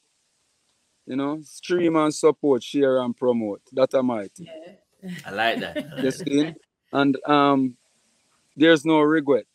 You 1.07 1.15
know, 1.15 1.39
stream 1.41 1.95
and 1.95 2.13
support, 2.13 2.61
share 2.61 2.99
and 2.99 3.15
promote. 3.15 3.61
That 3.71 3.93
are 3.95 4.03
my 4.03 4.27
thing. 4.27 4.47
Yeah. 4.47 5.09
I 5.25 5.31
like 5.31 5.59
that. 5.61 6.03
You 6.03 6.11
see? 6.11 6.53
And 6.91 7.17
um, 7.25 7.77
there's 8.55 8.85
no 8.85 8.99
regret. 8.99 9.45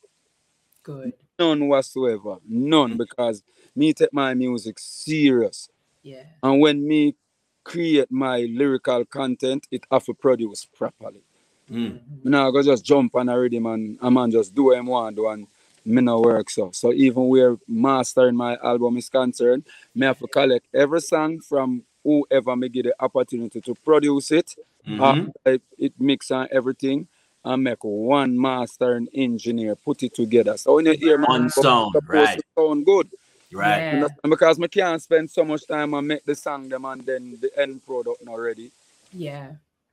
Good. 0.82 1.12
None 1.38 1.68
whatsoever. 1.68 2.36
None 2.48 2.96
because 2.96 3.42
me 3.76 3.92
take 3.92 4.12
my 4.12 4.34
music 4.34 4.78
serious. 4.78 5.68
Yeah. 6.02 6.24
And 6.42 6.60
when 6.60 6.86
me 6.86 7.16
create 7.64 8.10
my 8.10 8.48
lyrical 8.50 9.04
content, 9.04 9.66
it 9.70 9.84
have 9.90 10.04
to 10.04 10.14
produce 10.14 10.64
properly. 10.64 11.22
Mm. 11.70 11.92
Me 11.92 12.00
now 12.24 12.48
I 12.48 12.50
go 12.50 12.62
just 12.62 12.84
jump 12.84 13.14
on 13.14 13.28
a 13.28 13.38
rhythm 13.38 13.66
and 13.66 13.98
a 14.00 14.10
man 14.10 14.30
just 14.30 14.54
do 14.54 14.64
what 14.64 14.78
him 14.78 14.86
want 14.86 15.16
do 15.16 15.28
and 15.28 15.46
me 15.84 16.02
no 16.02 16.20
work 16.20 16.50
so. 16.50 16.70
So 16.72 16.92
even 16.92 17.28
where 17.28 17.56
mastering 17.68 18.36
my 18.36 18.56
album 18.62 18.96
is 18.96 19.08
concerned, 19.08 19.64
me 19.94 20.06
have 20.06 20.18
to 20.18 20.26
collect 20.28 20.66
every 20.74 21.00
song 21.00 21.40
from 21.40 21.82
whoever 22.04 22.56
me 22.56 22.68
get 22.68 22.84
the 22.84 22.94
opportunity 23.00 23.60
to 23.60 23.74
produce 23.74 24.30
it, 24.32 24.54
Mhm. 24.86 25.28
uh, 25.46 25.50
it, 25.50 25.62
it 25.78 25.92
mix 25.98 26.30
and 26.30 26.48
everything, 26.50 27.06
and 27.44 27.62
make 27.64 27.82
one 27.82 28.38
mastering 28.40 29.08
engineer 29.14 29.76
put 29.76 30.02
it 30.02 30.14
together. 30.14 30.56
So 30.56 30.74
when 30.76 30.86
you 30.86 30.94
hear 30.94 31.18
my 31.18 31.26
One 31.28 31.42
album, 31.42 31.50
sound, 31.62 31.94
it's 31.96 32.06
supposed 32.06 32.30
right. 32.30 32.38
to 32.38 32.44
sound 32.56 32.86
good. 32.86 33.08
Right. 33.52 33.78
Yeah. 33.82 33.92
Understand? 33.92 34.30
Because 34.30 34.58
me 34.58 34.68
can't 34.68 35.02
spend 35.02 35.30
so 35.30 35.44
much 35.44 35.66
time 35.66 35.94
and 35.94 36.08
make 36.08 36.24
the 36.24 36.34
song 36.34 36.68
them 36.68 36.84
and 36.84 37.02
then 37.04 37.38
the 37.40 37.50
end 37.60 37.84
product 37.84 38.24
not 38.24 38.36
ready. 38.36 38.70
Yeah. 39.12 39.52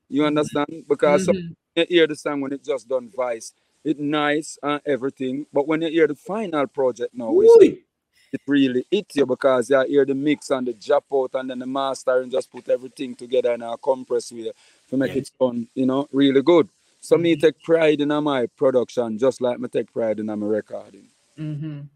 You 0.10 0.26
understand? 0.26 0.86
Because 0.88 1.26
some 1.26 1.36
Mhm. 1.36 1.56
you 1.76 1.86
hear 1.90 2.08
the 2.08 2.16
song 2.16 2.42
when 2.42 2.54
it 2.54 2.64
just 2.64 2.88
done 2.88 3.10
vice, 3.16 3.54
it 3.90 4.00
nice 4.00 4.58
and 4.64 4.82
everything. 4.86 5.46
But 5.52 5.68
when 5.68 5.82
you 5.82 5.90
hear 5.90 6.08
the 6.08 6.16
final 6.16 6.68
project 6.68 7.14
now, 7.14 7.38
it's, 7.40 7.64
Ooh. 7.64 7.78
it 8.32 8.42
really 8.48 8.86
hit 8.92 9.08
you 9.16 9.26
because 9.26 9.70
you 9.70 9.84
hear 9.88 10.06
the 10.06 10.16
mix 10.16 10.50
and 10.52 10.68
the 10.68 10.74
drop 10.74 11.06
out 11.14 11.32
and 11.34 11.50
then 11.50 11.60
the 11.60 11.68
master 11.68 12.22
and 12.22 12.32
just 12.32 12.52
put 12.52 12.70
everything 12.70 13.16
together 13.16 13.54
in 13.54 13.62
a 13.62 13.78
compressed 13.78 14.32
way 14.32 14.52
to 14.90 14.98
make 14.98 15.12
Yeah. 15.12 15.18
it 15.20 15.32
sound, 15.40 15.68
you 15.76 15.86
know, 15.86 16.08
really 16.12 16.42
good. 16.42 16.70
So 17.02 17.18
me 17.18 17.36
Mhm. 17.36 17.42
take 17.42 17.64
pride 17.64 18.02
in 18.02 18.10
my 18.24 18.46
production 18.48 19.18
just 19.18 19.42
like 19.42 19.60
me 19.60 19.68
take 19.70 19.92
pride 19.92 20.20
in 20.20 20.26
my 20.28 20.34
recording. 20.36 21.08
Mhm. 21.38 21.88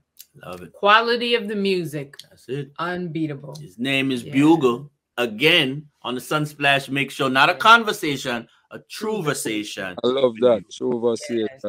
Love 0.43 0.63
it. 0.63 0.73
Quality 0.73 1.35
of 1.35 1.47
the 1.47 1.55
music, 1.55 2.15
That's 2.29 2.47
it. 2.49 2.71
unbeatable. 2.79 3.55
His 3.61 3.77
name 3.77 4.11
is 4.11 4.23
Yeah. 4.23 4.33
Bugle. 4.33 4.89
Again 5.17 5.89
on 6.01 6.15
the 6.15 6.21
Sunsplash 6.21 6.89
Mix 6.89 7.13
Show. 7.13 7.27
Not 7.27 7.49
a 7.49 7.53
conversation, 7.53 8.47
a 8.73 8.79
true 8.89 9.15
conversation. 9.15 9.95
I 10.03 10.07
love 10.07 10.35
that. 10.41 10.63
True 10.71 11.15
Yes. 11.29 11.63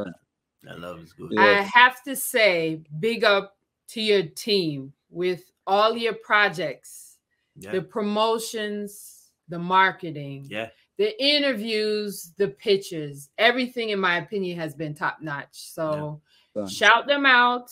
I 0.69 0.75
love 0.75 1.01
it's 1.01 1.12
good. 1.12 1.31
Yeah. 1.33 1.43
I 1.43 1.53
have 1.61 2.03
to 2.05 2.17
say, 2.17 2.81
big 2.99 3.23
up 3.23 3.57
to 3.88 4.01
your 4.01 4.23
team 4.23 4.93
with 5.11 5.51
all 5.67 5.97
your 5.97 6.14
projects, 6.14 7.19
Yeah. 7.57 7.73
the 7.73 7.83
promotions, 7.83 9.31
the 9.49 9.59
marketing, 9.59 10.47
Yeah. 10.49 10.71
the 10.97 11.23
interviews, 11.23 12.33
the 12.38 12.49
pictures. 12.49 13.29
Everything, 13.37 13.90
in 13.90 14.01
my 14.01 14.19
opinion, 14.19 14.59
has 14.59 14.75
been 14.75 14.95
top 14.95 15.21
notch. 15.21 15.49
So 15.53 16.23
Thanks. 16.55 16.73
shout 16.73 17.07
them 17.07 17.27
out. 17.27 17.71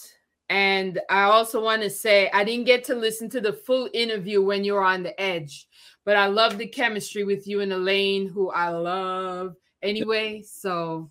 And 0.51 1.01
I 1.09 1.23
also 1.23 1.63
want 1.65 1.81
to 1.81 1.89
say 1.89 2.29
I 2.35 2.45
didn't 2.45 2.67
get 2.67 2.85
to 2.85 2.95
listen 2.95 3.31
to 3.31 3.41
the 3.41 3.55
full 3.55 3.89
interview 3.95 4.43
when 4.43 4.65
you 4.65 4.75
were 4.75 4.85
on 4.85 5.03
the 5.03 5.19
edge, 5.19 5.67
but 6.05 6.17
I 6.17 6.27
love 6.27 6.59
the 6.59 6.67
chemistry 6.67 7.25
with 7.25 7.47
you 7.47 7.61
and 7.61 7.73
Elaine, 7.73 8.29
who 8.29 8.51
I 8.51 8.71
love 8.71 9.57
anyway. 9.83 10.43
So 10.43 11.11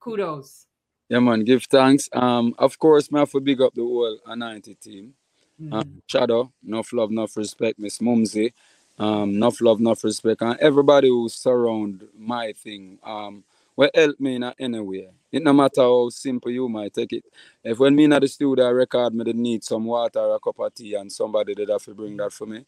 kudos. 0.00 0.66
Yeah, 1.08 1.20
man, 1.20 1.44
give 1.44 1.64
thanks. 1.64 2.08
Um, 2.12 2.54
of 2.58 2.78
course, 2.78 3.08
have 3.12 3.30
to 3.32 3.40
big 3.40 3.60
up 3.60 3.74
the 3.74 3.82
whole 3.82 4.18
A90 4.26 4.74
team. 4.80 5.14
Mhm. 5.60 5.72
Um, 5.74 6.02
Shadow, 6.06 6.52
enough 6.66 6.92
love, 6.92 7.10
enough 7.10 7.36
respect, 7.36 7.78
Miss 7.78 8.00
Mumsy. 8.00 8.52
Um, 8.98 9.30
enough 9.30 9.60
love, 9.60 9.80
enough 9.80 10.04
respect, 10.04 10.42
and 10.42 10.58
everybody 10.60 11.08
who 11.08 11.28
surround 11.28 12.08
my 12.16 12.52
thing. 12.52 12.98
Um, 13.04 13.44
will 13.76 13.90
help 13.94 14.20
me 14.20 14.36
in 14.36 14.42
a- 14.42 14.54
anyway. 14.58 15.10
It 15.32 15.42
no 15.42 15.52
matter 15.52 15.82
how 15.82 16.08
simple 16.10 16.50
you 16.50 16.68
might 16.68 16.92
take 16.94 17.12
it. 17.12 17.24
If 17.64 17.78
when 17.78 17.94
me 17.96 18.04
in 18.04 18.10
the 18.10 18.28
studio 18.28 18.66
I 18.66 18.70
record, 18.70 19.14
me 19.14 19.24
did 19.24 19.36
need 19.36 19.64
some 19.64 19.84
water 19.86 20.20
a 20.34 20.38
cup 20.40 20.58
of 20.60 20.74
tea, 20.74 20.94
and 20.94 21.10
somebody 21.12 21.54
did 21.54 21.70
have 21.70 21.84
to 21.84 21.94
bring 21.94 22.16
that 22.18 22.32
for 22.32 22.46
me. 22.46 22.64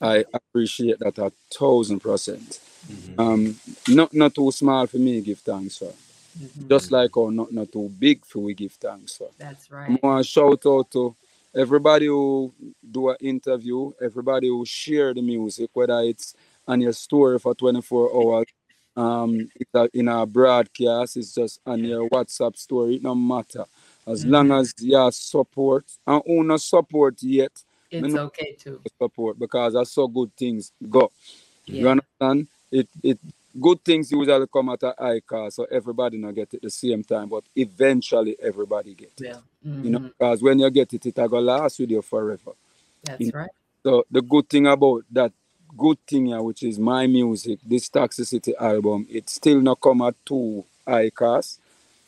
I 0.00 0.24
appreciate 0.32 0.98
that 1.00 1.18
a 1.18 1.32
thousand 1.52 2.00
percent. 2.00 2.60
Mhm. 2.90 3.18
Um, 3.18 3.60
not 3.88 4.14
not 4.14 4.34
too 4.34 4.50
small 4.52 4.86
for 4.86 4.98
me 4.98 5.20
give 5.20 5.40
thanks 5.40 5.78
for. 5.78 5.92
Mhm. 6.40 6.68
Just 6.68 6.92
like 6.92 7.10
how 7.14 7.30
not 7.30 7.52
not 7.52 7.72
too 7.72 7.88
big 7.98 8.24
for 8.24 8.40
we 8.40 8.54
give 8.54 8.72
thanks 8.72 9.16
for. 9.16 9.28
That's 9.38 9.70
I 9.70 9.74
right. 9.88 10.02
want 10.02 10.24
to 10.24 10.30
shout 10.30 10.64
out 10.66 10.90
to 10.92 11.16
everybody 11.54 12.06
who 12.06 12.52
do 12.88 13.10
an 13.10 13.16
interview, 13.20 13.92
everybody 14.00 14.48
who 14.48 14.64
share 14.64 15.12
the 15.14 15.22
music, 15.22 15.70
whether 15.72 16.00
it's 16.00 16.34
on 16.66 16.80
your 16.80 16.92
story 16.92 17.38
for 17.38 17.54
24 17.54 18.14
hours, 18.14 18.46
um, 18.96 19.48
a, 19.74 19.88
in 19.94 20.08
a 20.08 20.26
broadcast, 20.26 21.16
it's 21.16 21.34
just 21.34 21.60
on 21.66 21.82
your 21.82 22.08
WhatsApp 22.10 22.56
story, 22.56 22.96
it 22.96 23.02
no 23.02 23.14
matter. 23.14 23.64
As 24.06 24.24
long 24.24 24.52
as 24.52 24.74
you 24.80 25.10
support, 25.12 25.84
and 26.06 26.22
who 26.26 26.44
not 26.44 26.60
support 26.60 27.22
yet, 27.22 27.52
It's 27.90 28.14
no- 28.14 28.24
okay 28.24 28.54
too. 28.58 28.80
support 29.00 29.38
because 29.38 29.74
I 29.74 29.84
saw 29.84 30.06
good 30.06 30.30
things 30.36 30.72
go. 30.88 31.10
You 31.66 31.84
Yeah. 31.84 31.90
understand? 31.90 32.48
It 32.70 32.88
it 33.02 33.18
good 33.60 33.82
things 33.84 34.12
usually 34.12 34.46
come 34.52 34.68
at 34.68 34.82
a 34.82 34.94
high 34.98 35.20
cost, 35.20 35.56
so 35.56 35.64
everybody 35.70 36.18
not 36.18 36.34
get 36.34 36.52
it 36.54 36.62
the 36.62 36.70
same 36.70 37.02
time, 37.02 37.28
but 37.28 37.44
eventually 37.56 38.36
everybody 38.40 38.94
get 38.94 39.12
it. 39.18 39.24
Yeah. 39.26 39.40
You 39.64 39.90
know, 39.90 39.98
Mhm. 40.00 40.08
because 40.18 40.42
when 40.42 40.58
you 40.58 40.70
get 40.70 40.92
it, 40.94 41.06
it 41.06 41.16
will 41.16 41.42
last 41.42 41.78
with 41.78 41.90
you 41.90 42.02
forever. 42.02 42.52
That's 43.04 43.32
right. 43.32 43.50
So 43.82 44.04
the 44.10 44.20
good 44.22 44.48
thing 44.48 44.66
about 44.66 45.04
that 45.12 45.32
good 45.76 45.98
thing 46.06 46.26
here, 46.26 46.42
which 46.42 46.62
is 46.62 46.78
my 46.78 47.06
music, 47.06 47.58
this 47.64 47.88
Toxicity 47.88 48.52
album, 48.58 49.06
it 49.10 49.28
still 49.30 49.60
not 49.60 49.80
come 49.80 50.02
at 50.02 50.14
too 50.26 50.64
high 50.86 51.10
cost. 51.10 51.60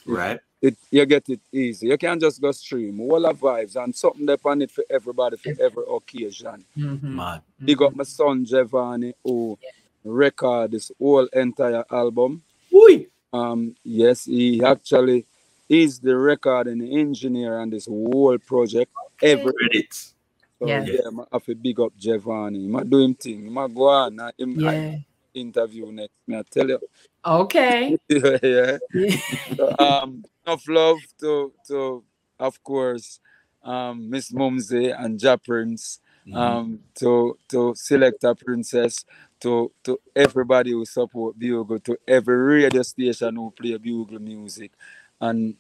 Right. 0.06 0.40
It 0.62 0.76
you 0.90 1.06
get 1.06 1.26
it 1.30 1.40
easy. 1.52 1.86
You 1.88 1.96
can't 1.96 2.20
just 2.20 2.40
go 2.40 2.52
stream 2.52 3.00
all 3.00 3.20
the 3.20 3.32
vibes 3.32 3.76
and 3.82 3.94
something 3.96 4.26
there 4.26 4.36
on 4.44 4.60
it 4.60 4.70
for 4.70 4.84
everybody 4.90 5.36
for 5.38 5.54
every 5.58 5.84
occasion. 5.90 6.64
Mhm. 6.76 7.02
Man. 7.02 7.40
Big 7.64 7.80
up 7.80 7.94
my 7.96 8.04
son 8.04 8.44
Giovanni 8.44 9.14
who 9.24 9.58
record 10.04 10.72
this 10.72 10.92
whole 10.98 11.26
entire 11.32 11.84
album. 11.90 12.42
Woo. 12.70 13.06
Um, 13.32 13.74
yes, 13.84 14.26
he 14.26 14.62
actually 14.62 15.24
is 15.68 15.98
the 16.00 16.14
recording 16.16 16.82
engineer 16.82 17.58
on 17.58 17.70
this 17.70 17.86
whole 17.86 18.36
project. 18.38 18.90
Every 19.22 19.52
Credits. 19.52 20.14
so, 20.58 20.66
Yes. 20.66 20.88
yeah, 20.88 21.10
I 21.20 21.24
have 21.32 21.44
to 21.46 21.54
big 21.54 21.80
up 21.80 21.92
Giovanni. 21.96 22.70
I 22.74 22.82
do 22.82 22.98
him 22.98 23.14
thing. 23.14 23.56
I 23.56 23.68
go 23.68 23.88
on 23.88 24.18
and 24.20 24.32
him 24.36 24.66
I 24.68 24.74
Yeah. 24.74 24.96
interview 25.32 25.90
next. 25.92 26.12
Me 26.26 26.36
I 26.36 26.42
tell 26.50 26.68
you. 26.68 26.80
Okay. 27.24 27.96
yeah, 28.08 28.38
yeah. 28.42 28.78
Yeah. 28.94 29.16
So, 29.56 29.74
um, 29.78 30.24
enough 30.46 30.66
love 30.68 30.98
to 31.20 31.52
to 31.68 32.02
of 32.38 32.62
course 32.62 33.20
um 33.62 34.08
Miss 34.10 34.32
Mumsy 34.32 34.90
and 34.90 35.20
Ja 35.22 35.36
Prince, 35.36 36.00
Mhm. 36.26 36.36
um 36.36 36.80
to 36.96 37.36
to 37.48 37.74
Selector 37.74 38.34
Princess, 38.34 39.04
to 39.40 39.70
to 39.84 39.98
everybody 40.16 40.72
who 40.72 40.84
support 40.84 41.38
Bugle, 41.38 41.78
to 41.80 41.96
every 42.08 42.36
radio 42.36 42.82
station 42.82 43.36
who 43.36 43.50
play 43.50 43.76
Bugle 43.76 44.18
music, 44.18 44.72
and 45.20 45.54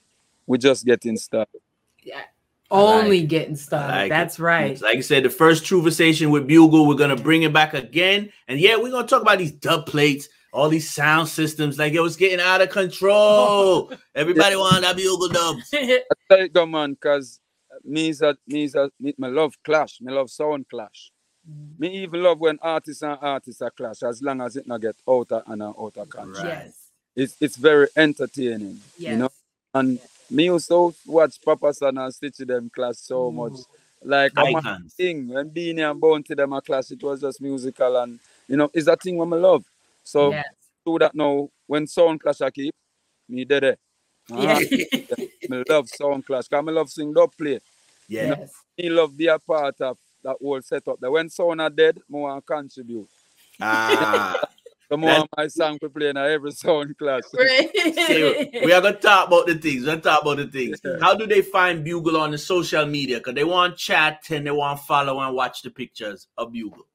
we're 0.46 0.56
just 0.58 0.84
getting 0.84 1.16
started. 1.16 1.60
Yeah. 2.02 2.22
Only 2.72 3.20
like 3.20 3.28
getting 3.28 3.56
started. 3.56 3.92
like 3.94 4.06
it. 4.06 4.08
That's 4.10 4.38
right. 4.38 4.80
Like 4.80 4.98
I 4.98 5.00
said, 5.00 5.24
the 5.24 5.30
first 5.30 5.64
true 5.64 5.78
conversation 5.78 6.30
with 6.30 6.46
Bugle, 6.46 6.86
we're 6.86 6.94
gonna 6.94 7.16
bring 7.16 7.42
it 7.42 7.52
back 7.52 7.74
again. 7.74 8.30
And 8.46 8.60
yeah, 8.60 8.76
we're 8.76 8.90
gonna 8.92 9.08
talk 9.08 9.22
about 9.22 9.38
these 9.38 9.50
dub 9.52 9.86
plates, 9.86 10.28
all 10.52 10.68
these 10.68 10.90
sound 10.90 11.28
systems. 11.28 11.78
Like 11.78 11.92
it 11.92 12.00
was 12.00 12.16
getting 12.16 12.40
out 12.40 12.60
of 12.60 12.70
control. 12.70 13.92
Everybody 14.14 14.56
wanted 14.56 14.84
that 14.84 14.96
Bugle 14.96 15.28
dubs. 15.28 15.70
I 15.74 16.02
tell 16.28 16.40
you, 16.40 16.48
go, 16.48 16.66
man, 16.66 16.94
because 16.94 17.40
me 17.84 18.08
is 18.08 18.22
a, 18.22 18.36
me 18.46 18.64
is 18.64 18.74
a, 18.74 18.90
me, 19.00 19.14
me 19.16 19.28
love 19.28 19.54
clash, 19.64 20.00
me 20.00 20.12
love 20.12 20.30
sound 20.30 20.66
clash. 20.68 21.12
Me 21.78 21.88
mm. 21.88 21.92
even 22.02 22.22
love 22.22 22.38
when 22.38 22.58
artists 22.60 23.02
and 23.02 23.18
artists 23.20 23.62
are 23.62 23.70
clash, 23.70 24.02
as 24.02 24.22
long 24.22 24.40
as 24.42 24.56
it 24.56 24.66
not 24.66 24.80
get 24.80 24.96
out 25.08 25.32
of 25.32 25.42
and 25.46 25.62
out 25.62 25.76
of 25.96 26.08
control. 26.08 26.34
Right. 26.34 26.44
yes. 26.44 26.86
It's 27.16 27.36
it's 27.40 27.56
very 27.56 27.88
entertaining, 27.96 28.80
Yes. 28.98 29.12
you 29.12 29.16
know. 29.18 29.30
And 29.74 29.98
me 30.30 30.50
also 30.50 30.94
watch 31.06 31.40
Papa 31.44 31.72
San 31.74 31.98
and 31.98 32.14
Stitch 32.14 32.38
them 32.38 32.70
clash 32.72 32.96
so 32.96 33.30
much. 33.30 33.58
Like 34.02 34.32
I'm 34.36 34.54
a 34.54 34.58
Icons. 34.58 34.94
thing 34.94 35.28
when 35.28 35.48
Beenie 35.48 35.82
and 35.82 36.00
Bounty 36.00 36.34
them 36.34 36.52
a 36.52 36.60
clash, 36.62 36.90
it 36.90 37.02
was 37.02 37.20
just 37.20 37.40
musical 37.40 37.96
and 37.96 38.18
you 38.48 38.56
know, 38.56 38.70
it's 38.72 38.86
a 38.86 38.96
thing 38.96 39.16
when 39.16 39.32
I 39.32 39.36
love. 39.36 39.64
So 40.02 40.30
yes. 40.30 40.46
do 40.84 40.98
that 40.98 41.14
now 41.14 41.48
when 41.66 41.86
sound 41.86 42.20
clash 42.20 42.40
I 42.40 42.50
keep, 42.50 42.74
me 43.28 43.44
did 43.44 43.64
it. 43.64 43.78
Yeah. 44.28 44.58
me 45.48 45.64
love 45.68 45.88
sound 45.88 46.26
clash. 46.26 46.48
Cause 46.48 46.64
me 46.64 46.72
love 46.72 46.90
sing 46.90 47.12
dub 47.12 47.30
play. 47.36 47.60
Yeah. 48.08 48.36
yes. 48.38 48.52
Me 48.78 48.90
love 48.90 49.16
be 49.16 49.26
a 49.26 49.38
part 49.38 49.80
of 49.80 49.98
that 50.22 50.36
whole 50.40 50.60
setup. 50.62 51.00
That 51.00 51.10
when 51.10 51.28
sound 51.28 51.60
are 51.60 51.70
dead, 51.70 51.98
more 52.08 52.30
want 52.30 52.46
contribute. 52.46 53.08
Ah. 53.60 54.40
The 54.90 54.96
more 54.96 55.24
my 55.36 55.46
song 55.46 55.78
we 55.80 55.88
play 55.88 56.08
in 56.08 56.16
every 56.16 56.50
sound 56.50 56.98
clash. 56.98 57.22
See, 57.30 58.50
we 58.64 58.72
are 58.72 58.80
gonna 58.80 58.96
talk 58.96 59.28
about 59.28 59.46
the 59.46 59.54
things. 59.54 59.82
We're 59.82 59.92
gonna 59.92 60.00
talk 60.00 60.22
about 60.22 60.38
the 60.38 60.48
things. 60.48 60.80
Yeah. 60.84 60.96
How 61.00 61.14
do 61.14 61.28
they 61.28 61.42
find 61.42 61.84
Bugle 61.84 62.16
on 62.16 62.32
the 62.32 62.38
social 62.38 62.84
media? 62.86 63.18
Because 63.18 63.34
they 63.34 63.44
want 63.44 63.76
chat 63.76 64.24
and 64.30 64.44
they 64.44 64.50
want 64.50 64.80
follow 64.80 65.20
and 65.20 65.36
watch 65.36 65.62
the 65.62 65.70
pictures 65.70 66.26
of 66.36 66.50
Bugle. 66.50 66.88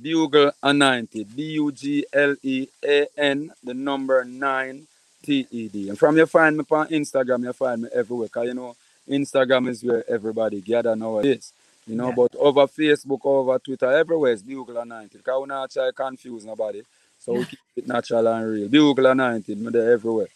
Bugle 0.00 0.52
a 0.62 0.72
90. 0.72 1.24
B 1.24 1.42
U 1.52 1.72
G 1.72 2.04
L 2.12 2.36
E 2.42 2.68
A 2.84 3.06
N, 3.16 3.52
the 3.64 3.74
number 3.74 4.24
9 4.24 4.86
T 5.22 5.46
E 5.50 5.68
D. 5.68 5.88
And 5.88 5.98
from 5.98 6.16
you 6.16 6.26
find 6.26 6.56
me 6.56 6.64
on 6.70 6.88
Instagram, 6.88 7.44
you 7.44 7.52
find 7.52 7.82
me 7.82 7.88
everywhere. 7.94 8.26
Because 8.28 8.46
you 8.48 8.54
know, 8.54 8.76
Instagram 9.08 9.68
is 9.68 9.82
where 9.82 10.04
everybody 10.08 10.60
gather 10.60 10.94
nowadays. 10.96 11.52
You 11.86 11.96
know, 11.96 12.08
Yeah. 12.08 12.14
but 12.14 12.34
over 12.36 12.66
Facebook, 12.66 13.20
over 13.24 13.58
Twitter, 13.58 13.90
everywhere 13.90 14.32
is 14.32 14.42
Bugle 14.42 14.76
a 14.78 14.84
90. 14.84 15.18
Because 15.18 15.40
we 15.42 15.46
not 15.48 15.70
try 15.70 15.86
to 15.86 15.92
confuse 15.92 16.44
nobody. 16.44 16.82
So 17.18 17.32
we 17.32 17.44
keep 17.50 17.58
it 17.76 17.88
natural 17.88 18.26
and 18.28 18.46
real. 18.50 18.68
Bugle 18.68 19.06
a 19.06 19.14
90, 19.14 19.54
me 19.56 19.70
there 19.70 19.92
everywhere. 19.92 20.28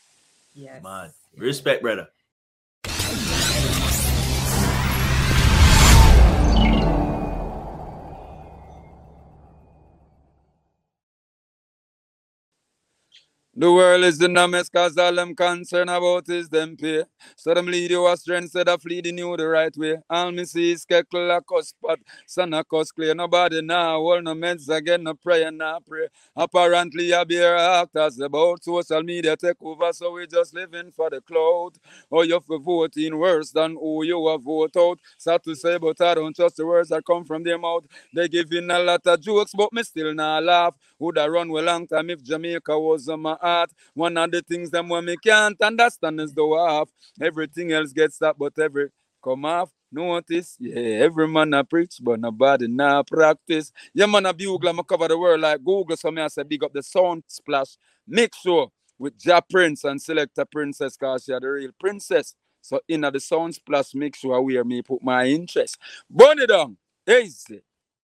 yes. 0.54 0.82
Man, 0.82 1.10
respect, 1.36 1.82
brother. 1.82 2.08
The 13.56 13.72
world 13.72 14.02
is 14.02 14.20
a 14.20 14.28
mess 14.48 14.68
cause 14.68 14.98
all 14.98 15.14
them 15.14 15.32
concern 15.36 15.88
about 15.88 16.28
is 16.28 16.48
them 16.48 16.76
pay. 16.76 17.04
So 17.36 17.54
them 17.54 17.66
lead 17.66 17.92
you 17.92 18.04
astray 18.08 18.38
instead 18.38 18.68
of 18.68 18.84
leading 18.84 19.16
you 19.18 19.36
the 19.36 19.46
right 19.46 19.76
way. 19.76 19.98
All 20.10 20.32
me 20.32 20.44
see 20.44 20.72
is 20.72 20.84
keckle 20.84 21.30
a 21.36 21.40
cuss 21.40 21.72
pot, 21.80 22.00
son 22.26 22.52
a 22.52 22.64
cuss 22.64 22.90
clear. 22.90 23.14
Nobody 23.14 23.62
now 23.62 24.00
hold 24.00 24.24
no 24.24 24.34
meds 24.34 24.68
again, 24.68 25.04
no 25.04 25.14
prayer, 25.14 25.52
no 25.52 25.78
pray. 25.86 26.08
Apparently 26.34 27.14
I 27.14 27.22
bear 27.22 27.56
actors 27.56 28.18
about 28.18 28.64
social 28.64 29.04
media 29.04 29.36
take 29.36 29.62
over, 29.62 29.92
so 29.92 30.10
we 30.10 30.26
just 30.26 30.52
living 30.52 30.90
for 30.90 31.10
the 31.10 31.20
cloud. 31.20 31.72
Or 32.10 32.20
oh, 32.20 32.22
you 32.22 32.40
for 32.40 32.58
voting 32.58 33.16
worse 33.16 33.52
than 33.52 33.72
who 33.74 34.02
you 34.04 34.26
have 34.30 34.42
vote 34.42 34.76
out. 34.76 34.98
Sad 35.16 35.44
to 35.44 35.54
say, 35.54 35.78
but 35.78 36.00
I 36.00 36.14
don't 36.16 36.34
trust 36.34 36.56
the 36.56 36.66
words 36.66 36.88
that 36.88 37.04
come 37.06 37.24
from 37.24 37.44
their 37.44 37.58
mouth. 37.58 37.84
They 38.12 38.26
giving 38.28 38.68
a 38.70 38.80
lot 38.80 39.06
of 39.06 39.20
jokes, 39.20 39.52
but 39.56 39.72
me 39.72 39.84
still 39.84 40.12
not 40.12 40.42
laugh. 40.42 40.74
Would 40.98 41.18
I 41.18 41.28
run 41.28 41.50
well 41.50 41.64
long 41.64 41.86
time 41.86 42.10
if 42.10 42.22
Jamaica 42.22 42.78
was 42.78 43.08
on 43.08 43.20
my 43.20 43.36
heart? 43.44 43.70
One 43.94 44.16
of 44.16 44.30
the 44.30 44.42
things 44.42 44.70
them 44.70 44.88
when 44.88 45.04
me 45.04 45.16
can't 45.16 45.60
understand 45.60 46.20
is 46.20 46.32
the 46.34 46.46
half. 46.46 46.90
Everything 47.20 47.72
else 47.72 47.92
gets 47.92 48.16
stopped, 48.16 48.38
but 48.38 48.58
every 48.58 48.88
come 49.22 49.44
off. 49.44 49.70
Notice, 49.92 50.56
yeah, 50.58 51.04
every 51.04 51.28
man 51.28 51.54
a 51.54 51.62
preach, 51.62 51.98
but 52.02 52.18
nobody 52.18 52.66
now 52.66 53.02
practice. 53.04 53.70
Yeah, 53.94 54.06
man 54.06 54.26
a 54.26 54.34
bugle, 54.34 54.68
I'm 54.68 54.82
cover 54.82 55.06
the 55.06 55.16
world 55.16 55.40
like 55.40 55.62
Google. 55.64 55.96
So 55.96 56.10
me 56.10 56.20
I 56.22 56.28
say 56.28 56.42
big 56.42 56.64
up 56.64 56.72
the 56.72 56.80
Sunsplash. 56.80 57.76
Make 58.06 58.34
sure 58.34 58.70
with 58.98 59.14
Ja 59.24 59.40
Prince 59.48 59.84
and 59.84 60.02
Selector 60.02 60.44
Princess 60.44 60.96
cause 60.96 61.24
she 61.24 61.32
are 61.32 61.40
the 61.40 61.48
real 61.48 61.70
princess. 61.78 62.34
So 62.60 62.80
in 62.88 63.02
the 63.02 63.12
Sunsplash, 63.12 63.94
make 63.94 64.16
sure 64.16 64.40
where 64.40 64.64
me 64.64 64.82
put 64.82 65.02
my 65.02 65.26
interest. 65.26 65.78
Burn 66.10 66.40
it 66.40 66.48
down. 66.48 66.76
Easy. 67.08 67.62